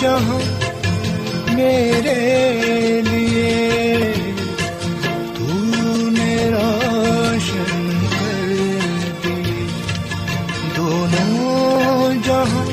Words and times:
جہاں 0.00 0.40
میرے 1.54 3.00
لیے 3.02 4.12
تو 5.34 5.46
نے 6.10 6.34
روشن 6.52 7.90
کر 8.10 8.52
دی۔ 9.24 9.66
دونوں 10.76 12.12
جہاں 12.24 12.66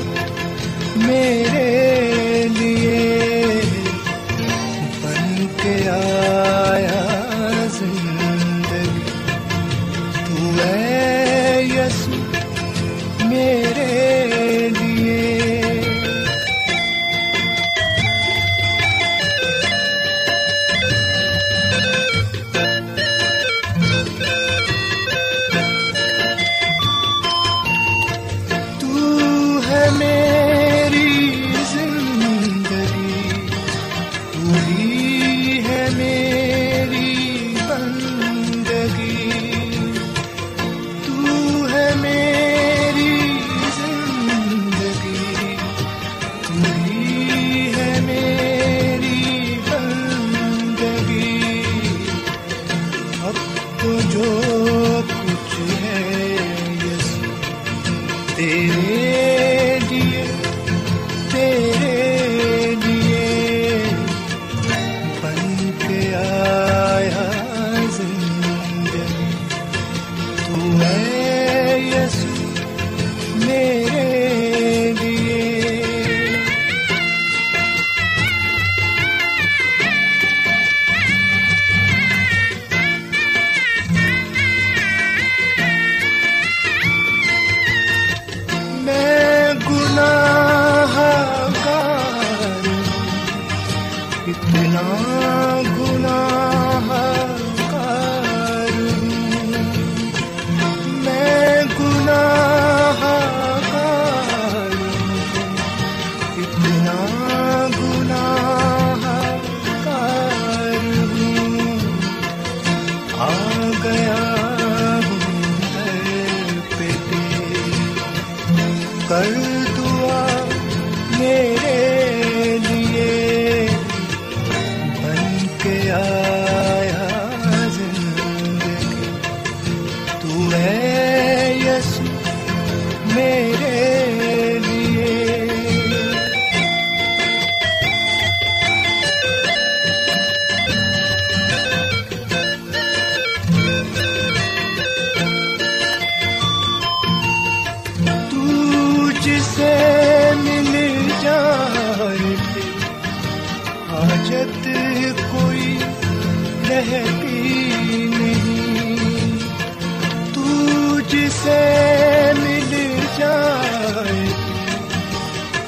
میرے 0.96 1.55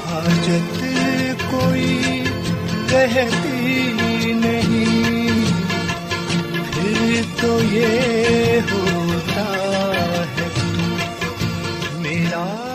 حاجت 0.05 0.83
کوئی 1.51 2.23
رہتی 2.91 4.33
نہیں۔ 4.33 5.45
پھر 6.71 7.21
تو 7.41 7.59
یہ 7.71 8.59
ہوتا 8.71 9.45
ہے، 10.37 10.47
میرا 11.97 12.65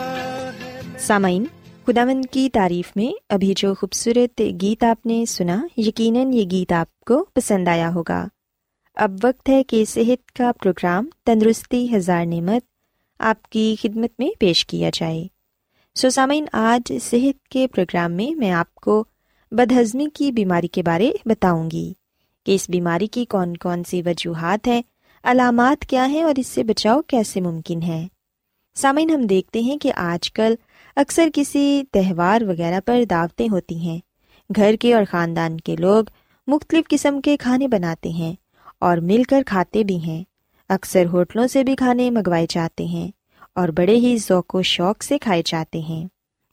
سامعین، 0.99 1.45
خداوند 1.87 2.25
کی 2.31 2.49
تعریف 2.53 2.91
میں 2.95 3.19
ابھی 3.29 3.53
جو 3.57 3.73
خوبصورت 3.73 4.41
گیت 4.61 4.83
آپ 4.83 5.05
نے 5.05 5.25
سنا، 5.25 5.67
یقیناً 5.77 6.33
یہ 6.33 6.45
گیت 6.51 6.71
آپ 6.71 6.99
کو 6.99 7.25
پسند 7.33 7.67
آیا 7.67 7.93
ہوگا۔ 7.93 8.27
اب 8.95 9.11
وقت 9.23 9.49
ہے 9.49 9.63
کہ 9.63 9.85
صحت 9.85 10.31
کا 10.31 10.51
پروگرام 10.61 11.05
تندرستی 11.25 11.95
ہزار 11.95 12.25
نعمت 12.25 12.61
آپ 13.19 13.49
کی 13.49 13.75
خدمت 13.81 14.09
میں 14.19 14.29
پیش 14.39 14.65
کیا 14.65 14.89
جائے۔ 14.93 15.34
سو 15.95 16.09
سامعین، 16.09 16.45
آج 16.53 16.93
صحت 17.01 17.47
کے 17.47 17.67
پروگرام 17.67 18.11
میں 18.11 18.35
میں 18.35 18.51
آپ 18.51 18.75
کو 18.75 19.03
بدہضمی 19.51 20.05
کی 20.13 20.31
بیماری 20.31 20.67
کے 20.67 20.83
بارے 20.83 21.11
بتاؤں 21.25 21.71
گی 21.71 21.93
کہ 22.45 22.55
اس 22.55 22.69
بیماری 22.69 23.07
کی 23.07 23.25
کون 23.25 23.57
کون 23.57 23.83
سی 23.83 24.01
وجوہات 24.05 24.67
ہیں، 24.67 24.81
علامات 25.23 25.85
کیا 25.85 26.05
ہیں 26.05 26.23
اور 26.23 26.33
اس 26.37 26.47
سے 26.47 26.63
بچاؤ 26.63 27.01
کیسے 27.01 27.41
ممکن 27.41 27.81
ہے۔ 27.83 28.07
سامعین، 28.75 29.09
ہم 29.09 29.21
دیکھتے 29.21 29.59
ہیں 29.59 29.77
کہ 29.77 29.91
آج 29.95 30.33
کل 30.33 30.55
اکثر 30.95 31.29
کسی 31.33 31.83
تہوار 31.91 32.41
وغیرہ 32.41 32.79
پر 32.85 33.03
دعوتیں 33.09 33.49
ہوتی 33.51 33.77
ہیں۔ 33.77 33.99
گھر 34.55 34.75
کے 34.79 34.93
اور 34.93 35.03
خاندان 35.09 35.59
کے 35.59 35.75
لوگ 35.75 36.03
مختلف 36.47 36.89
قسم 36.89 37.21
کے 37.21 37.37
کھانے 37.37 37.67
بناتے 37.67 38.09
ہیں 38.09 38.35
اور 38.79 38.97
مل 38.97 39.23
کر 39.23 39.41
کھاتے 39.45 39.83
بھی 39.83 39.97
ہیں۔ 39.97 40.23
اکثر 40.69 41.05
ہوٹلوں 41.05 41.47
سے 41.47 41.63
بھی 41.63 41.75
کھانے 41.75 42.09
منگوائے 42.09 42.45
جاتے 42.49 42.85
ہیں۔ 42.85 43.11
اور 43.55 43.69
بڑے 43.69 43.95
ہی 43.95 44.17
ذوق 44.17 44.55
و 44.55 44.61
شوق 44.61 45.03
سے 45.03 45.17
کھائے 45.17 45.41
جاتے 45.45 45.79
ہیں۔ 45.79 46.07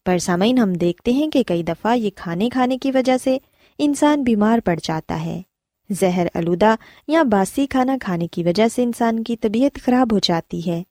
پر 0.06 0.18
سامعین، 0.18 0.58
ہم 0.58 0.72
دیکھتے 0.72 1.12
ہیں 1.12 1.30
کہ 1.30 1.42
کئی 1.42 1.62
دفعہ 1.62 1.96
یہ 1.96 2.10
کھانے 2.14 2.48
کھانے 2.48 2.78
کی 2.78 2.90
وجہ 2.90 3.16
سے 3.24 3.38
انسان 3.78 4.22
بیمار 4.22 4.58
پڑ 4.64 4.78
جاتا 4.82 5.24
ہے۔ 5.24 5.42
زہر 5.90 6.26
آلودہ 6.34 6.74
یا 7.08 7.22
باسی 7.22 7.66
کھانا 7.66 7.96
کھانے 8.00 8.26
کی 8.26 8.42
وجہ 8.42 8.68
سے 8.68 8.82
انسان 8.82 9.22
کی 9.22 9.36
طبیعت 9.36 9.78
خراب 9.84 10.12
ہو 10.12 10.18
جاتی 10.18 10.70
ہے۔ 10.70 10.82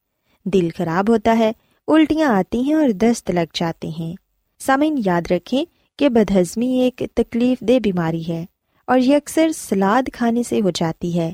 دل 0.44 0.70
خراب 0.78 1.10
ہوتا 1.10 1.38
ہے، 1.38 1.52
الٹیاں 1.88 2.30
آتی 2.30 2.62
ہیں 2.62 2.74
اور 2.74 2.90
دست 2.90 3.32
لگ 3.32 3.54
جاتے 3.54 3.90
ہیں۔ 4.00 4.16
سامعین، 4.60 5.02
یاد 5.06 5.32
رکھیں 5.32 5.66
کہ 6.00 6.10
بدہضمی 6.10 6.80
ایک 6.80 7.04
تکلیف 7.16 7.60
دہ 7.60 7.80
بیماری 7.80 8.28
ہے 8.28 8.46
اور 8.88 9.00
یہ 9.00 9.16
اکثر 9.16 9.52
سلاد 9.52 10.10
کھانے 10.14 10.44
سے 10.44 10.62
ہو 10.62 10.70
جاتی 10.70 11.20
ہے۔ 11.20 11.34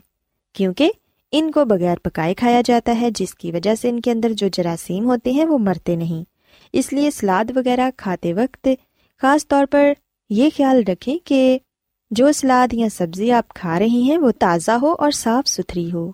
کیونکہ 0.53 0.91
ان 1.31 1.51
کو 1.51 1.65
بغیر 1.65 1.97
پکائے 2.03 2.33
کھایا 2.33 2.61
جاتا 2.65 3.01
ہے، 3.01 3.09
جس 3.11 3.35
کی 3.35 3.51
وجہ 3.51 3.75
سے 3.75 3.89
ان 3.89 3.99
کے 3.99 4.11
اندر 4.11 4.33
جو 4.33 4.47
جراثیم 4.47 5.05
ہوتے 5.05 5.31
ہیں، 5.31 5.45
وہ 5.45 5.57
مرتے 5.57 5.95
نہیں۔ 5.95 6.23
اس 6.73 6.93
لیے 6.93 7.11
سلاد 7.11 7.51
وغیرہ 7.55 7.89
کھاتے 7.97 8.33
وقت 8.33 8.67
خاص 9.21 9.47
طور 9.47 9.65
پر 9.71 9.93
یہ 10.29 10.49
خیال 10.57 10.83
رکھیں 10.87 11.17
کہ 11.23 11.59
جو 12.11 12.31
سلاد 12.31 12.73
یا 12.73 12.87
سبزی 12.89 13.31
آپ 13.31 13.47
کھا 13.49 13.79
رہی 13.79 14.01
ہیں، 14.01 14.17
وہ 14.17 14.31
تازہ 14.39 14.71
ہو 14.71 14.95
اور 14.99 15.11
صاف 15.11 15.49
ستھری 15.49 15.91
ہو۔ 15.93 16.11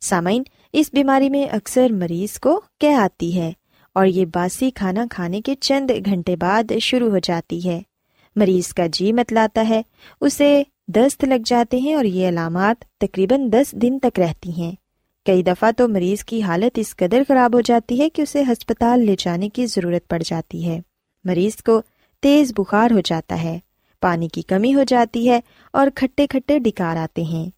سامعین، 0.00 0.42
اس 0.72 0.90
بیماری 0.92 1.30
میں 1.30 1.44
اکثر 1.44 1.92
مریض 1.92 2.38
کو 2.38 2.60
کہہ 2.80 2.94
آتی 2.94 3.40
ہے 3.40 3.52
اور 3.92 4.06
یہ 4.06 4.24
باسی 4.34 4.70
کھانا 4.70 5.06
کھانے 5.10 5.40
کے 5.40 5.54
چند 5.54 5.90
گھنٹے 6.04 6.36
بعد 6.36 6.72
شروع 6.80 7.10
ہو 7.10 7.18
جاتی 7.18 7.68
ہے۔ 7.68 7.82
مریض 8.36 8.68
کا 8.68 8.86
جی 8.92 9.12
متلاتا 9.12 9.68
ہے، 9.68 9.82
اسے 10.20 10.62
دست 10.94 11.24
لگ 11.24 11.42
جاتے 11.44 11.78
ہیں 11.78 11.94
اور 11.94 12.04
یہ 12.04 12.28
علامات 12.28 12.84
تقریباً 12.98 13.50
دس 13.52 13.72
دن 13.72 13.98
تک 13.98 14.20
رہتی 14.20 14.52
ہیں۔ 14.52 14.72
کئی 15.26 15.42
دفعہ 15.42 15.70
تو 15.76 15.88
مریض 15.88 16.24
کی 16.24 16.42
حالت 16.42 16.78
اس 16.78 16.96
قدر 16.96 17.22
خراب 17.28 17.54
ہو 17.54 17.60
جاتی 17.60 18.00
ہے 18.00 18.10
کہ 18.10 18.22
اسے 18.22 18.42
ہسپتال 18.42 19.06
لے 19.06 19.14
جانے 19.18 19.48
کی 19.48 19.66
ضرورت 19.66 20.08
پڑ 20.08 20.22
جاتی 20.24 20.68
ہے۔ 20.68 20.80
مریض 21.24 21.62
کو 21.62 21.82
تیز 22.22 22.52
بخار 22.56 22.90
ہو 22.90 23.00
جاتا 23.00 23.42
ہے، 23.42 23.58
پانی 24.00 24.28
کی 24.28 24.42
کمی 24.42 24.74
ہو 24.74 24.82
جاتی 24.82 25.28
ہے 25.30 25.40
اور 25.72 25.86
کھٹے 25.94 26.26
کھٹے 26.26 26.58
ڈکار 26.58 26.96
آتے 26.96 27.22
ہیں۔ 27.22 27.50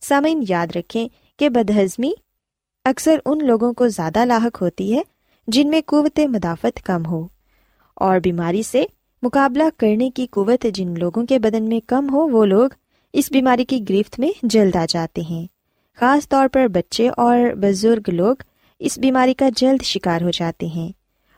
سامعین، 0.00 0.44
یاد 0.48 0.76
رکھیں 0.76 1.08
کہ 1.38 1.48
بدہضمی 1.48 2.12
اکثر 2.84 3.18
ان 3.26 3.46
لوگوں 3.46 3.72
کو 3.72 3.88
زیادہ 3.88 4.24
لاحق 4.24 4.62
ہوتی 4.62 4.96
ہے 4.96 5.02
جن 5.48 5.70
میں 5.70 5.80
قوت 5.86 6.20
مدافعت 6.20 6.82
کم 6.82 7.06
ہو 7.06 7.28
اور 7.94 8.18
بیماری 8.18 8.62
سے 8.62 8.84
مقابلہ 9.22 9.62
کرنے 9.76 10.10
کی 10.10 10.26
قوت 10.26 10.66
جن 10.74 10.94
لوگوں 10.98 11.26
کے 11.26 11.38
بدن 11.38 11.64
میں 11.64 11.80
کم 11.86 12.14
ہو، 12.14 12.28
وہ 12.28 12.44
لوگ 12.44 12.68
اس 13.12 13.32
بیماری 13.32 13.64
کی 13.64 13.80
گرفت 13.88 14.18
میں 14.18 14.30
جلد 14.42 14.76
آ 14.76 14.84
جاتے 14.88 15.20
ہیں۔ 15.20 15.46
خاص 16.00 16.28
طور 16.28 16.48
پر 16.52 16.66
بچے 16.68 17.08
اور 17.08 17.38
بزرگ 17.54 18.10
لوگ 18.10 18.36
اس 18.78 18.98
بیماری 18.98 19.34
کا 19.34 19.48
جلد 19.56 19.82
شکار 19.82 20.20
ہو 20.20 20.30
جاتے 20.30 20.66
ہیں۔ 20.66 20.92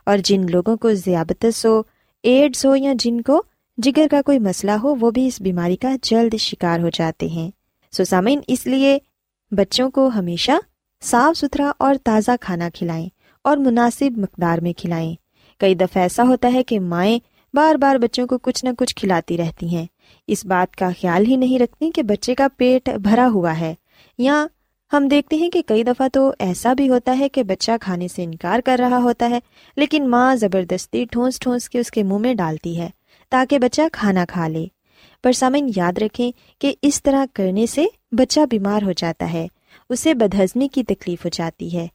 اور 0.04 0.18
جن 0.24 0.46
لوگوں 0.50 0.76
کو 0.76 0.92
ذیابطس 0.92 1.66
ہو 1.66 1.82
ایڈس 2.22 2.66
ہو 2.66 2.76
یا 2.76 2.92
جن 2.98 3.20
کو 3.20 3.42
جگر 3.78 4.06
کا 4.10 4.22
کوئی 4.22 4.38
مسئلہ 4.38 4.70
ہو، 4.70 4.94
وہ 5.00 5.10
بھی 5.10 5.26
اس 5.26 5.40
بیماری 5.40 5.76
کا 5.76 5.96
جلد 6.02 6.34
شکار 6.34 6.80
ہو 6.80 6.88
جاتے 6.88 7.26
ہیں۔ 7.26 7.50
سو 7.92 8.02
اس 8.46 8.66
لیے 8.66 8.98
بچوں 9.50 9.90
کو 9.90 10.08
ہمیشہ 10.08 10.52
صاف 11.02 11.38
ستھرا 11.38 11.72
اور 11.78 11.94
تازہ 12.04 12.30
کھانا 12.40 12.68
کھلائیں 12.74 13.08
اور 13.42 13.56
مناسب 13.56 14.18
مقدار 14.18 14.58
میں 14.58 14.72
کھلائیں۔ 14.72 15.14
کئی 15.58 15.74
دفعہ 15.74 16.02
ایسا 16.02 16.22
ہوتا 16.22 16.52
ہے 16.52 16.62
کہ 16.62 16.80
مائیں 16.80 17.18
بار 17.54 17.74
بار 17.74 17.96
بچوں 17.96 18.26
کو 18.26 18.38
کچھ 18.38 18.64
نہ 18.64 18.68
کچھ 18.78 18.96
کھلاتی 18.96 19.36
رہتی 19.36 19.68
ہیں۔ 19.68 19.86
اس 20.26 20.44
بات 20.44 20.76
کا 20.76 20.88
خیال 21.00 21.26
ہی 21.26 21.36
نہیں 21.36 21.58
رکھتی 21.58 21.90
کہ 21.90 22.02
بچے 22.02 22.34
کا 22.34 22.46
پیٹ 22.56 22.88
بھرا 22.88 23.28
ہوا 23.34 23.60
ہے۔ 23.60 23.74
یا 24.18 24.46
ہم 24.92 25.08
دیکھتے 25.08 25.36
ہیں 25.36 25.50
کہ 25.50 25.62
کئی 25.66 25.84
دفعہ 25.84 26.08
تو 26.12 26.32
ایسا 26.38 26.72
بھی 26.72 26.88
ہوتا 26.88 27.18
ہے 27.18 27.28
کہ 27.28 27.42
بچہ 27.42 27.70
کھانے 27.80 28.08
سے 28.08 28.24
انکار 28.24 28.60
کر 28.64 28.76
رہا 28.78 28.98
ہوتا 28.98 29.30
ہے، 29.30 29.38
لیکن 29.76 30.08
ماں 30.08 30.34
زبردستی 30.34 31.04
ٹھونس 31.10 31.38
ٹھونس 31.38 31.68
کے 31.68 31.78
اس 31.78 31.90
کے 31.90 32.02
منہ 32.02 32.18
میں 32.18 32.34
ڈالتی 32.34 32.80
ہے 32.80 32.90
تاکہ 33.30 33.58
بچہ 33.58 33.82
کھانا 33.92 34.24
کھا 34.28 34.48
لے۔ 34.48 34.66
پر 35.22 35.32
سامن 35.32 35.70
یاد 35.76 35.98
رکھیں 35.98 36.32
کہ 36.58 36.74
اس 36.82 37.02
طرح 37.02 37.24
کرنے 37.34 37.66
سے 37.66 37.86
بچہ 38.12 38.40
بیمار 38.50 38.82
ہو 38.82 38.92
جاتا 38.92 39.32
ہے، 39.32 39.46
اسے 39.90 40.14
بدہضمی 40.14 40.68
کی 40.68 40.84
تکلیف 40.84 41.24
ہو 41.24 41.30
جاتی 41.32 41.76
ہے۔ 41.76 41.86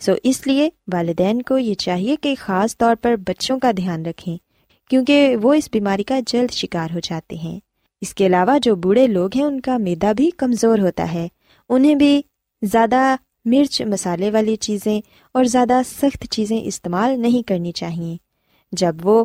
سو 0.00 0.12
اس 0.22 0.46
لیے 0.46 0.68
والدین 0.92 1.42
کو 1.42 1.58
یہ 1.58 1.74
چاہیے 1.74 2.16
کہ 2.16 2.34
خاص 2.38 2.76
طور 2.76 2.96
پر 3.02 3.16
بچوں 3.16 3.58
کا 3.58 3.70
دھیان 3.76 4.06
رکھیں۔ 4.06 4.47
کیونکہ 4.88 5.36
وہ 5.42 5.54
اس 5.54 5.68
بیماری 5.72 6.02
کا 6.02 6.20
جلد 6.26 6.52
شکار 6.52 6.94
ہو 6.94 6.98
جاتے 7.02 7.36
ہیں۔ 7.36 7.60
اس 8.00 8.14
کے 8.14 8.26
علاوہ 8.26 8.58
جو 8.62 8.76
بوڑھے 8.76 9.06
لوگ 9.06 9.30
ہیں، 9.36 9.44
ان 9.44 9.60
کا 9.60 9.76
میدا 9.76 10.12
بھی 10.12 10.30
کمزور 10.30 10.78
ہوتا 10.78 11.12
ہے۔ 11.12 11.28
انہیں 11.68 11.94
بھی 11.94 12.22
زیادہ 12.62 13.16
مرچ 13.44 13.82
مسالے 13.82 14.30
والی 14.30 14.56
چیزیں 14.56 15.00
اور 15.34 15.44
زیادہ 15.44 15.80
سخت 15.86 16.26
چیزیں 16.30 16.60
استعمال 16.60 17.20
نہیں 17.20 17.48
کرنی 17.48 17.72
چاہیے۔ 17.72 18.16
جب 18.72 18.96
وہ 19.02 19.24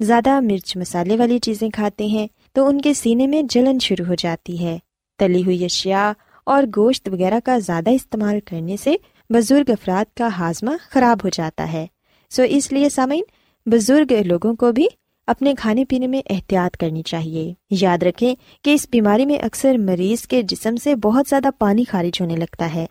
زیادہ 0.00 0.40
مرچ 0.40 0.76
مسالے 0.76 1.16
والی 1.16 1.38
چیزیں 1.38 1.70
کھاتے 1.70 2.06
ہیں، 2.06 2.26
تو 2.52 2.66
ان 2.66 2.80
کے 2.80 2.94
سینے 2.94 3.26
میں 3.26 3.42
جلن 3.42 3.78
شروع 3.78 4.06
ہو 4.06 4.14
جاتی 4.14 4.64
ہے۔ 4.64 4.78
تلی 5.18 5.42
ہوئی 5.44 5.64
اشیاء 5.64 6.12
اور 6.46 6.62
گوشت 6.76 7.08
وغیرہ 7.08 7.40
کا 7.44 7.58
زیادہ 7.58 7.90
استعمال 7.90 8.40
کرنے 8.40 8.76
سے 8.76 8.94
بزرگ 9.30 9.70
افراد 9.70 10.16
کا 10.16 10.28
ہاضمہ 10.38 10.70
خراب 10.80 11.18
ہو 11.24 11.28
جاتا 11.28 11.72
ہے۔ 11.72 11.86
سو 12.30 12.42
اس 12.42 12.72
لیے 12.72 12.88
سامعین، 12.88 13.24
بزرگ 13.66 14.12
لوگوں 14.24 14.54
کو 14.54 14.72
بھی 14.72 14.86
اپنے 15.26 15.54
کھانے 15.58 15.84
پینے 15.84 16.06
میں 16.06 16.22
احتیاط 16.30 16.76
کرنی 16.76 17.02
چاہیے۔ 17.02 17.54
یاد 17.70 18.02
رکھیں 18.02 18.34
کہ 18.62 18.74
اس 18.74 18.86
بیماری 18.90 19.26
میں 19.26 19.38
اکثر 19.38 19.74
مریض 19.78 20.26
کے 20.26 20.42
جسم 20.42 20.76
سے 20.76 20.94
بہت 20.94 21.26
زیادہ 21.28 21.48
پانی 21.58 21.84
خارج 21.84 22.20
ہونے 22.20 22.36
لگتا 22.36 22.74
ہے، 22.74 22.86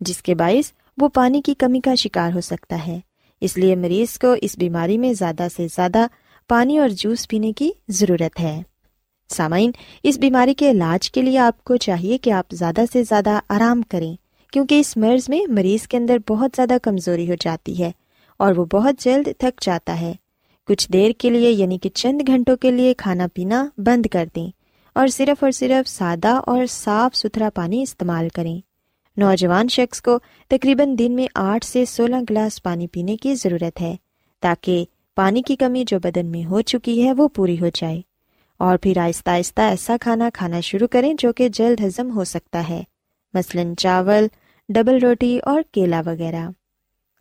جس 0.00 0.22
کے 0.22 0.34
باعث 0.34 0.72
وہ 0.98 1.08
پانی 1.08 1.42
کی 1.42 1.54
کمی 1.54 1.80
کا 1.80 1.94
شکار 1.94 2.32
ہو 2.34 2.40
سکتا 2.40 2.86
ہے۔ 2.86 3.00
اس 3.40 3.56
لیے 3.58 3.76
مریض 3.76 4.18
کو 4.18 4.34
اس 4.42 4.58
بیماری 4.58 4.98
میں 4.98 5.12
زیادہ 5.12 5.46
سے 5.56 5.66
زیادہ 5.76 6.06
پانی 6.48 6.78
اور 6.78 6.88
جوس 6.88 7.28
پینے 7.28 7.52
کی 7.52 7.70
ضرورت 7.88 8.40
ہے۔ 8.40 8.62
سامعین، 9.28 9.70
اس 10.02 10.18
بیماری 10.18 10.54
کے 10.54 10.70
علاج 10.70 11.10
کے 11.10 11.22
لیے 11.22 11.38
آپ 11.38 11.64
کو 11.64 11.76
چاہیے 11.76 12.18
کہ 12.18 12.30
آپ 12.30 12.50
زیادہ 12.50 12.80
سے 12.92 13.02
زیادہ 13.04 13.40
آرام 13.48 13.82
کریں، 13.82 14.16
کیونکہ 14.52 14.80
اس 14.80 14.96
مرض 14.96 15.28
میں 15.28 15.52
مریض 15.52 15.86
کے 15.86 15.96
اندر 15.96 16.16
بہت 16.28 16.50
زیادہ 16.56 16.76
کمزوری 16.82 17.30
ہو 17.30 17.34
جاتی 17.40 17.82
ہے 17.82 17.90
اور 18.36 18.54
وہ 18.56 18.64
بہت 18.64 18.94
جلد 18.98 19.28
تھک 19.38 19.60
جاتا 19.62 20.00
ہے۔ 20.00 20.12
کچھ 20.66 20.92
دیر 20.92 21.10
کے 21.18 21.30
لیے 21.30 21.50
یعنی 21.50 21.78
کہ 21.78 21.88
چند 21.88 22.22
گھنٹوں 22.26 22.56
کے 22.56 22.70
لیے 22.70 22.94
کھانا 22.94 23.26
پینا 23.34 23.66
بند 23.78 24.06
کر 24.06 24.26
دیں 24.36 24.50
اور 24.94 25.08
صرف 25.08 25.44
اور 25.44 25.50
صرف 25.50 25.88
سادہ 25.88 26.40
اور 26.46 26.66
صاف 26.66 27.16
ستھرا 27.16 27.48
پانی 27.54 27.82
استعمال 27.82 28.28
کریں۔ 28.28 28.60
نوجوان 29.16 29.68
شخص 29.68 30.02
کو 30.02 30.18
تقریباً 30.48 30.98
دن 30.98 31.12
میں 31.12 31.26
آٹھ 31.34 31.64
سے 31.64 31.84
سولہ 31.84 32.16
گلاس 32.30 32.62
پانی 32.62 32.86
پینے 32.86 33.16
کی 33.16 33.34
ضرورت 33.34 33.80
ہے 33.80 33.96
تاکہ 34.40 34.84
پانی 35.14 35.42
کی 35.42 35.56
کمی 35.56 35.84
جو 35.86 35.98
بدن 35.98 36.26
میں 36.26 36.44
ہو 36.44 36.60
چکی 36.60 37.04
ہے 37.04 37.12
وہ 37.12 37.28
پوری 37.28 37.60
ہو 37.60 37.68
جائے۔ 37.74 38.00
اور 38.58 38.78
پھر 38.78 38.98
آہستہ 38.98 39.30
آہستہ 39.30 39.60
ایسا 39.60 39.96
کھانا 40.00 40.30
کھانا 40.34 40.60
شروع 40.60 40.86
کریں 40.86 41.14
جو 41.18 41.32
کہ 41.32 41.48
جلد 41.48 41.80
ہضم 41.80 42.10
ہو 42.10 42.24
سکتا 42.24 42.68
ہے۔ 42.68 42.82
مثلاً 43.34 43.74
چاول، 43.74 44.26
ڈبل 44.68 44.98
روٹی 45.02 45.38
اور 45.42 45.62
کیلا 45.72 46.02
وغیرہ۔ 46.06 46.48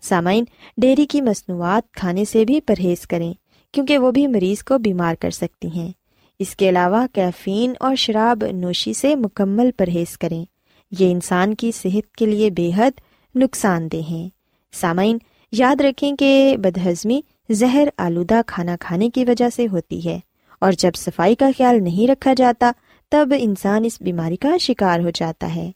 سامعین، 0.06 0.44
ڈیری 0.78 1.06
کی 1.06 1.22
مصنوعات 1.22 1.92
کھانے 1.94 2.26
سے 2.26 2.46
بھی 2.46 2.60
پرہیز 2.62 3.08
کریں، 3.08 3.34
کیونکہ 3.74 3.98
وہ 3.98 4.12
بھی 4.12 4.26
مریض 4.28 4.64
کو 4.64 4.78
بیمار 4.78 5.16
کر 5.16 5.30
سکتی 5.30 5.68
ہیں۔ 5.76 5.92
اس 6.40 6.56
کے 6.56 6.70
علاوہ 6.70 7.06
کیفین 7.14 7.74
اور 7.80 7.96
شراب 7.96 8.44
نوشی 8.52 8.94
سے 8.94 9.16
مکمل 9.16 9.72
پرہیز 9.72 10.18
کریں۔ 10.18 10.44
یہ 10.92 11.12
انسان 11.12 11.54
کی 11.56 11.72
صحت 11.72 12.16
کے 12.16 12.26
لیے 12.26 12.50
بے 12.50 12.70
حد 12.78 13.00
نقصان 13.36 13.88
دہ 13.92 14.10
ہیں۔ 14.10 14.28
سامعین، 14.74 15.18
یاد 15.54 15.82
رکھیں 15.82 16.16
کہ 16.16 16.56
بدہضمی 16.58 17.20
زہر 17.50 17.88
آلودہ 17.98 18.42
کھانا 18.48 18.76
کھانے 18.80 19.10
کی 19.10 19.26
وجہ 19.26 19.50
سے 19.56 19.68
ہوتی 19.68 20.06
ہے، 20.06 20.20
اور 20.62 20.72
جب 20.72 20.96
صفائی 20.96 21.36
کا 21.36 21.50
خیال 21.58 21.84
نہیں 21.84 22.10
رکھا 22.12 22.34
جاتا، 22.34 22.72
تب 23.12 23.34
انسان 23.40 23.86
اس 23.86 24.02
بیماری 24.02 24.36
کا 24.36 24.58
شکار 24.58 25.00
ہو 25.00 25.10
جاتا 25.10 25.54
ہے۔ 25.56 25.72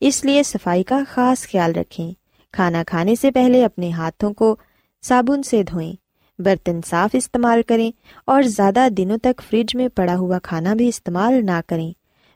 اس 0.00 0.24
لیے 0.24 0.42
صفائی 0.42 0.82
کا 0.82 1.02
خاص 1.08 1.46
خیال 1.48 1.72
رکھیں۔ 1.72 2.12
کھانا 2.52 2.82
کھانے 2.86 3.14
سے 3.14 3.30
پہلے 3.30 3.64
اپنے 3.64 3.90
ہاتھوں 3.90 4.32
کو 4.34 4.56
صابن 5.02 5.42
سے 5.42 5.62
دھوئیں۔ 5.62 5.92
برتن 6.38 6.80
صاف 6.86 7.10
استعمال 7.12 7.62
کریں 7.62 7.90
اور 8.26 8.42
زیادہ 8.42 8.88
دنوں 8.96 9.18
تک 9.18 9.42
فریج 9.48 9.76
میں 9.76 9.88
پڑا 9.88 10.16
ہوا 10.16 10.38
کھانا 10.38 10.74
بھی 10.74 10.88
استعمال 10.88 11.46
نہ 11.46 11.60
کریں۔ 11.66 11.92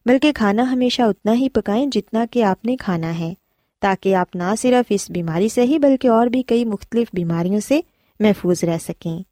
بلکہ 0.07 0.33
کھانا 0.33 0.63
ہمیشہ 0.63 1.03
اتنا 1.03 1.35
ہی 1.35 1.49
پکائیں 1.49 1.87
جتنا 1.87 2.25
کہ 2.31 2.45
آپ 2.45 2.65
نے 2.65 2.77
کھانا 2.77 3.19
ہے، 3.19 3.35
تاکہ 3.81 4.15
آپ 4.15 4.37
نہ 4.37 4.55
صرف 4.59 4.87
اس 4.89 5.11
بیماری 5.11 5.49
سے 5.49 5.63
ہی 5.63 5.79
بلکہ 5.79 6.09
اور 6.09 6.27
بھی 6.27 6.43
کئی 6.43 6.65
مختلف 6.65 7.09
بیماریوں 7.13 7.61
سے 7.61 7.81
محفوظ 8.21 8.65
رہ 8.65 8.79
سکیں۔ 8.79 9.23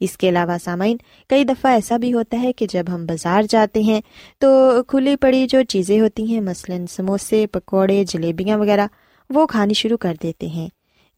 اس 0.00 0.18
کے 0.18 0.28
علاوہ 0.28 0.56
سامعین، 0.64 0.96
کئی 1.28 1.44
دفعہ 1.44 1.72
ایسا 1.72 1.96
بھی 1.96 2.12
ہوتا 2.12 2.42
ہے 2.42 2.52
کہ 2.52 2.66
جب 2.66 2.84
ہم 2.88 3.06
بازار 3.06 3.42
جاتے 3.50 3.80
ہیں 3.80 4.00
تو 4.38 4.70
کھلی 4.88 5.16
پڑی 5.16 5.46
جو 5.46 5.62
چیزیں 5.62 6.00
ہوتی 6.00 6.34
ہیں، 6.34 6.40
مثلاً 6.40 6.86
سموسے، 6.86 7.46
پکوڑے، 7.46 8.04
جلیبیاں 8.04 8.58
وغیرہ 8.58 8.86
وہ 9.30 9.46
کھانی 9.46 9.74
شروع 9.74 9.96
کر 9.96 10.14
دیتے 10.22 10.46
ہیں، 10.46 10.68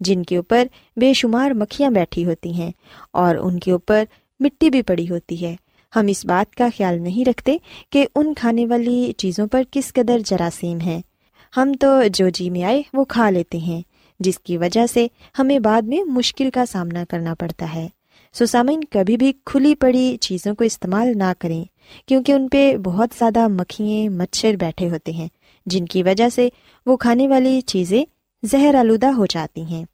جن 0.01 0.23
کے 0.23 0.37
اوپر 0.37 0.67
بے 0.97 1.13
شمار 1.13 1.51
مکھیاں 1.51 1.91
بیٹھی 1.91 2.25
ہوتی 2.25 2.53
ہیں 2.53 2.71
اور 3.13 3.37
ان 3.37 3.59
کے 3.59 3.73
اوپر 3.73 4.05
مٹی 4.41 4.71
بھی 4.71 4.83
پڑی 4.83 5.11
ہوتی 5.11 5.47
ہے۔ 5.47 5.57
ہم 5.97 6.07
اس 6.07 6.25
بات 6.25 6.55
کا 6.55 6.69
خیال 6.77 7.03
نہیں 7.03 7.29
رکھتے 7.29 7.57
کہ 7.91 8.07
ان 8.15 8.35
کھانے 8.35 8.67
والی 8.67 9.13
چیزوں 9.13 9.47
پر 9.47 9.63
کس 9.71 9.93
قدر 9.93 10.19
جراثیم 10.25 10.79
ہیں۔ 10.81 11.01
ہم 11.57 11.73
تو 11.81 12.03
جو 12.15 12.29
جی 12.29 12.51
میں 12.51 12.63
آئے 12.63 12.83
وہ 12.93 13.05
کھا 13.05 13.31
لیتے 13.31 13.59
ہیں، 13.59 13.83
جس 14.21 14.39
کی 14.39 14.57
وجہ 14.59 14.87
سے 14.87 15.07
ہمیں 15.39 15.59
بعد 15.59 15.83
میں 15.83 16.05
مشکل 16.05 16.51
کا 16.51 16.67
سامنا 16.67 17.05
کرنا 17.11 17.35
پڑتا 17.35 17.75
ہے۔ 17.75 17.89
سسامین 18.35 18.85
کبھی 18.85 19.17
بھی 19.17 19.33
کھلی 19.45 19.75
پڑی 19.75 20.17
چیزوں 20.21 20.55
کو 20.55 20.65
استعمال 20.65 21.13
نہ 21.17 21.33
کریں، 21.39 21.65
کیونکہ 22.07 22.33
ان 22.33 22.49
پہ 22.49 22.77
بہت 22.77 23.09
زیادہ 23.19 23.49
مکھیاں، 23.49 24.11
مچھر 24.11 24.57
بیٹھے 24.57 24.91
ہوتے 24.91 25.13
ہیں۔ 25.13 25.29
جن 25.67 25.85
کی 25.85 26.03
وجہ 26.03 26.29
سے 26.29 26.49
وہ 26.87 26.97
کھانے 26.97 27.29
والی 27.29 27.61
چیزیں 27.61 28.05
زہر 28.43 28.75
آلودہ 28.75 29.07
ہو 29.07 29.27
جاتی 29.27 29.63
ہیں۔ 29.63 29.85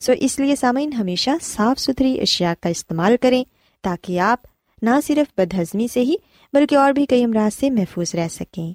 سو 0.00 0.12
اس 0.16 0.40
لیے 0.40 0.56
سامعین 0.56 0.92
ہمیشہ 0.92 1.30
صاف 1.42 1.80
ستھری 1.80 2.20
اشیاء 2.20 2.52
کا 2.60 2.68
استعمال 2.68 3.16
کریں 3.20 3.44
تاکہ 3.82 4.20
آپ 4.20 4.38
نہ 4.82 4.90
صرف 5.06 5.40
بد 5.40 5.54
ہضمی 5.54 5.88
سے 5.88 6.00
ہی 6.00 6.14
بلکہ 6.52 6.76
اور 6.76 6.92
بھی 6.92 7.06
کئی 7.06 7.24
امراض 7.24 7.58
سے 7.58 7.70
محفوظ 7.70 8.14
رہ 8.14 8.28
سکیں۔ 8.28 8.72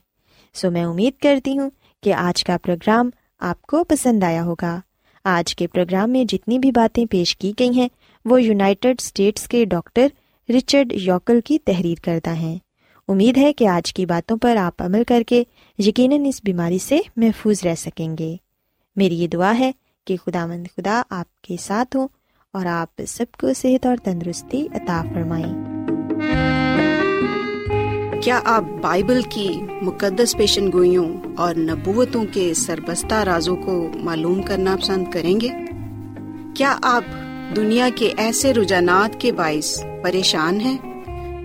سو 0.53 0.71
میں 0.71 0.83
امید 0.83 1.21
کرتی 1.21 1.57
ہوں 1.57 1.69
کہ 2.03 2.13
آج 2.13 2.43
کا 2.43 2.57
پروگرام 2.57 3.09
آپ 3.39 3.61
کو 3.61 3.83
پسند 3.83 4.23
آیا 4.23 4.43
ہوگا۔ 4.43 4.79
آج 5.23 5.55
کے 5.55 5.67
پروگرام 5.67 6.11
میں 6.11 6.25
جتنی 6.25 6.59
بھی 6.59 6.71
باتیں 6.71 7.05
پیش 7.05 7.37
کی 7.37 7.53
گئی 7.59 7.69
ہیں 7.69 7.87
وہ 8.25 8.41
یونائٹڈ 8.41 8.95
اسٹیٹس 8.99 9.47
کے 9.47 9.65
ڈاکٹر 9.65 10.07
رچرڈ 10.49 10.93
یوکل 10.95 11.39
کی 11.45 11.59
تحریر 11.59 11.95
کردہ 12.03 12.33
ہیں۔ 12.33 12.57
امید 13.07 13.37
ہے 13.37 13.53
کہ 13.53 13.67
آج 13.67 13.93
کی 13.93 14.05
باتوں 14.05 14.37
پر 14.37 14.57
آپ 14.57 14.81
عمل 14.81 15.03
کر 15.07 15.23
کے 15.27 15.43
یقیناً 15.77 16.25
اس 16.25 16.41
بیماری 16.43 16.77
سے 16.77 16.99
محفوظ 17.15 17.63
رہ 17.63 17.75
سکیں 17.75 18.15
گے۔ 18.19 18.35
میری 18.95 19.15
یہ 19.15 19.27
دعا 19.27 19.59
ہے 19.59 19.71
کہ 20.05 20.17
خدا 20.25 20.45
مند 20.45 20.67
خدا 20.77 21.01
آپ 21.09 21.41
کے 21.41 21.55
ساتھ 21.59 21.97
ہوں 21.97 22.07
اور 22.53 22.65
آپ 22.65 23.01
سب 23.07 23.25
کو 23.39 23.53
صحت 23.53 23.85
اور 23.85 23.97
تندرستی 24.03 24.67
عطا 24.73 25.03
فرمائیں۔ 25.13 25.73
کیا 28.21 28.39
آپ 28.45 28.63
بائبل 28.81 29.21
کی 29.29 29.49
مقدس 29.81 30.37
پیشن 30.37 30.71
گوئیوں 30.71 31.17
اور 31.37 31.55
نبوتوں 31.55 32.25
کے 32.33 32.53
سربستہ 32.53 33.15
رازوں 33.15 33.55
کو 33.55 33.89
معلوم 33.95 34.41
کرنا 34.41 34.75
پسند 34.81 35.11
کریں 35.11 35.41
گے؟ 35.41 35.49
کیا 36.55 36.77
آپ 36.81 37.03
دنیا 37.55 37.89
کے 37.95 38.13
ایسے 38.17 38.53
رجحانات 38.53 39.21
کے 39.21 39.31
باعث 39.31 39.83
پریشان 40.03 40.61
ہیں؟ 40.61 40.92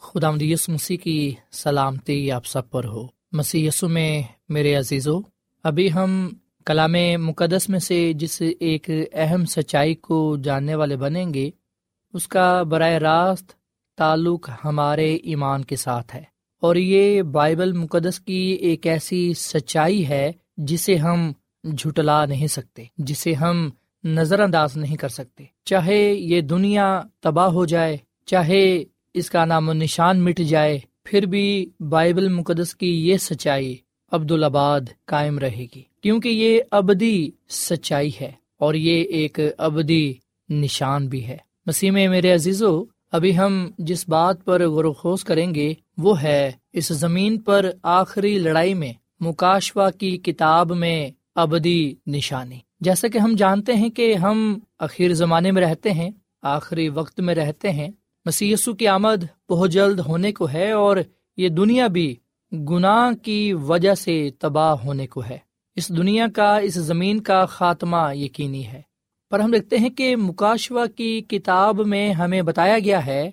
خدا 0.00 0.30
یس 0.40 0.68
مسیح 0.68 0.96
کی 0.96 1.34
سلامتی 1.52 2.32
آپ 2.32 2.46
سب 2.46 2.70
پر 2.70 2.84
ہو۔ 2.84 3.06
مسی 3.32 3.66
یسو 3.66 3.88
میں 3.88 4.22
میرے 4.48 4.74
عزیزو، 4.74 5.20
ابھی 5.64 5.92
ہم 5.92 6.28
کلام 6.66 6.94
مقدس 7.18 7.68
میں 7.68 7.78
سے 7.78 8.12
جس 8.12 8.42
ایک 8.60 8.90
اہم 9.12 9.44
سچائی 9.44 9.94
کو 9.94 10.36
جاننے 10.36 10.74
والے 10.74 10.96
بنیں 10.96 11.34
گے، 11.34 11.50
اس 12.12 12.28
کا 12.28 12.62
براہ 12.62 12.92
راست 12.92 13.52
تعلق 13.96 14.50
ہمارے 14.64 15.14
ایمان 15.16 15.64
کے 15.64 15.76
ساتھ 15.76 16.16
ہے۔ 16.16 16.22
اور 16.60 16.76
یہ 16.76 17.22
بائبل 17.22 17.72
مقدس 17.72 18.20
کی 18.20 18.58
ایک 18.60 18.86
ایسی 18.86 19.34
سچائی 19.34 20.08
ہے 20.08 20.32
جسے 20.56 20.96
ہم 20.96 21.32
جھٹلا 21.76 22.26
نہیں 22.26 22.46
سکتے، 22.46 22.84
جسے 22.98 23.34
ہم 23.34 23.70
نظر 24.04 24.40
انداز 24.40 24.76
نہیں 24.76 24.96
کر 24.96 25.08
سکتے۔ 25.08 25.44
چاہے 25.64 26.14
یہ 26.14 26.40
دنیا 26.40 27.02
تباہ 27.20 27.48
ہو 27.48 27.64
جائے، 27.64 27.96
چاہے 28.26 28.84
اس 29.16 29.30
کا 29.30 29.44
نام 29.44 29.68
و 29.68 29.72
نشان 29.72 30.20
مٹ 30.20 30.38
جائے، 30.38 30.78
پھر 31.04 31.26
بھی 31.26 31.70
بائبل 31.80 32.28
مقدس 32.28 32.74
کی 32.74 33.08
یہ 33.08 33.16
سچائی 33.16 33.76
عبدالآباد 34.12 34.80
قائم 35.04 35.38
رہے 35.38 35.66
گی، 35.74 35.82
کیونکہ 36.02 36.28
یہ 36.28 36.60
ابدی 36.70 37.30
سچائی 37.48 38.10
ہے 38.20 38.32
اور 38.58 38.74
یہ 38.74 39.02
ایک 39.02 39.40
ابدی 39.58 40.14
نشان 40.48 41.08
بھی 41.08 41.24
ہے۔ 41.26 41.36
مسیح 41.66 41.90
میں 41.90 42.08
میرے 42.08 42.34
عزیزو، 42.34 42.84
ابھی 43.12 43.36
ہم 43.38 43.70
جس 43.78 44.08
بات 44.08 44.44
پر 44.44 44.68
غور 44.68 44.84
و 44.84 44.92
خوض 44.92 45.24
کریں 45.24 45.54
گے، 45.54 45.74
وہ 45.98 46.22
ہے 46.22 46.52
اس 46.72 46.88
زمین 46.88 47.38
پر 47.38 47.70
آخری 47.82 48.38
لڑائی 48.38 48.74
میں 48.74 48.92
مکاشوا 49.20 49.90
کی 49.90 50.16
کتاب 50.18 50.72
میں 50.72 51.10
ابدی 51.34 51.94
نشانی۔ 52.06 52.58
جیسا 52.80 53.08
کہ 53.08 53.18
ہم 53.18 53.34
جانتے 53.38 53.72
ہیں 53.72 53.90
کہ 53.90 54.14
ہم 54.14 54.58
اخیر 54.78 55.14
زمانے 55.14 55.50
میں 55.50 55.62
رہتے 55.62 55.90
ہیں، 55.90 56.10
آخری 56.42 56.88
وقت 56.88 57.20
میں 57.20 57.34
رہتے 57.34 57.70
ہیں 57.70 57.90
مسیسو 58.26 58.72
کی 58.72 58.88
آمد 58.88 59.50
بہت 59.50 59.70
جلد 59.70 59.98
ہونے 59.98 60.32
کو 60.32 60.48
ہے 60.52 60.70
اور 60.70 60.96
یہ 61.36 61.48
دنیا 61.48 61.86
بھی 61.86 62.16
گناہ 62.52 63.24
کی 63.24 63.52
وجہ 63.52 63.94
سے 63.94 64.30
تباہ 64.38 64.72
ہونے 64.72 65.06
کو 65.06 65.22
ہے۔ 65.30 65.38
اس 65.76 65.88
دنیا 65.88 66.26
کا، 66.34 66.56
اس 66.56 66.74
زمین 66.74 67.20
کا 67.20 67.46
خاتمہ 67.46 68.16
یقینی 68.16 68.66
ہے۔ 68.66 68.82
پر 69.30 69.40
ہم 69.40 69.50
دیکھتے 69.50 69.78
ہیں 69.78 69.90
کہ 69.90 70.16
مکاشوا 70.16 70.86
کی 70.86 71.20
کتاب 71.20 71.86
میں 71.86 72.12
ہمیں 72.12 72.42
بتایا 72.42 72.78
گیا 72.78 73.06
ہے 73.06 73.30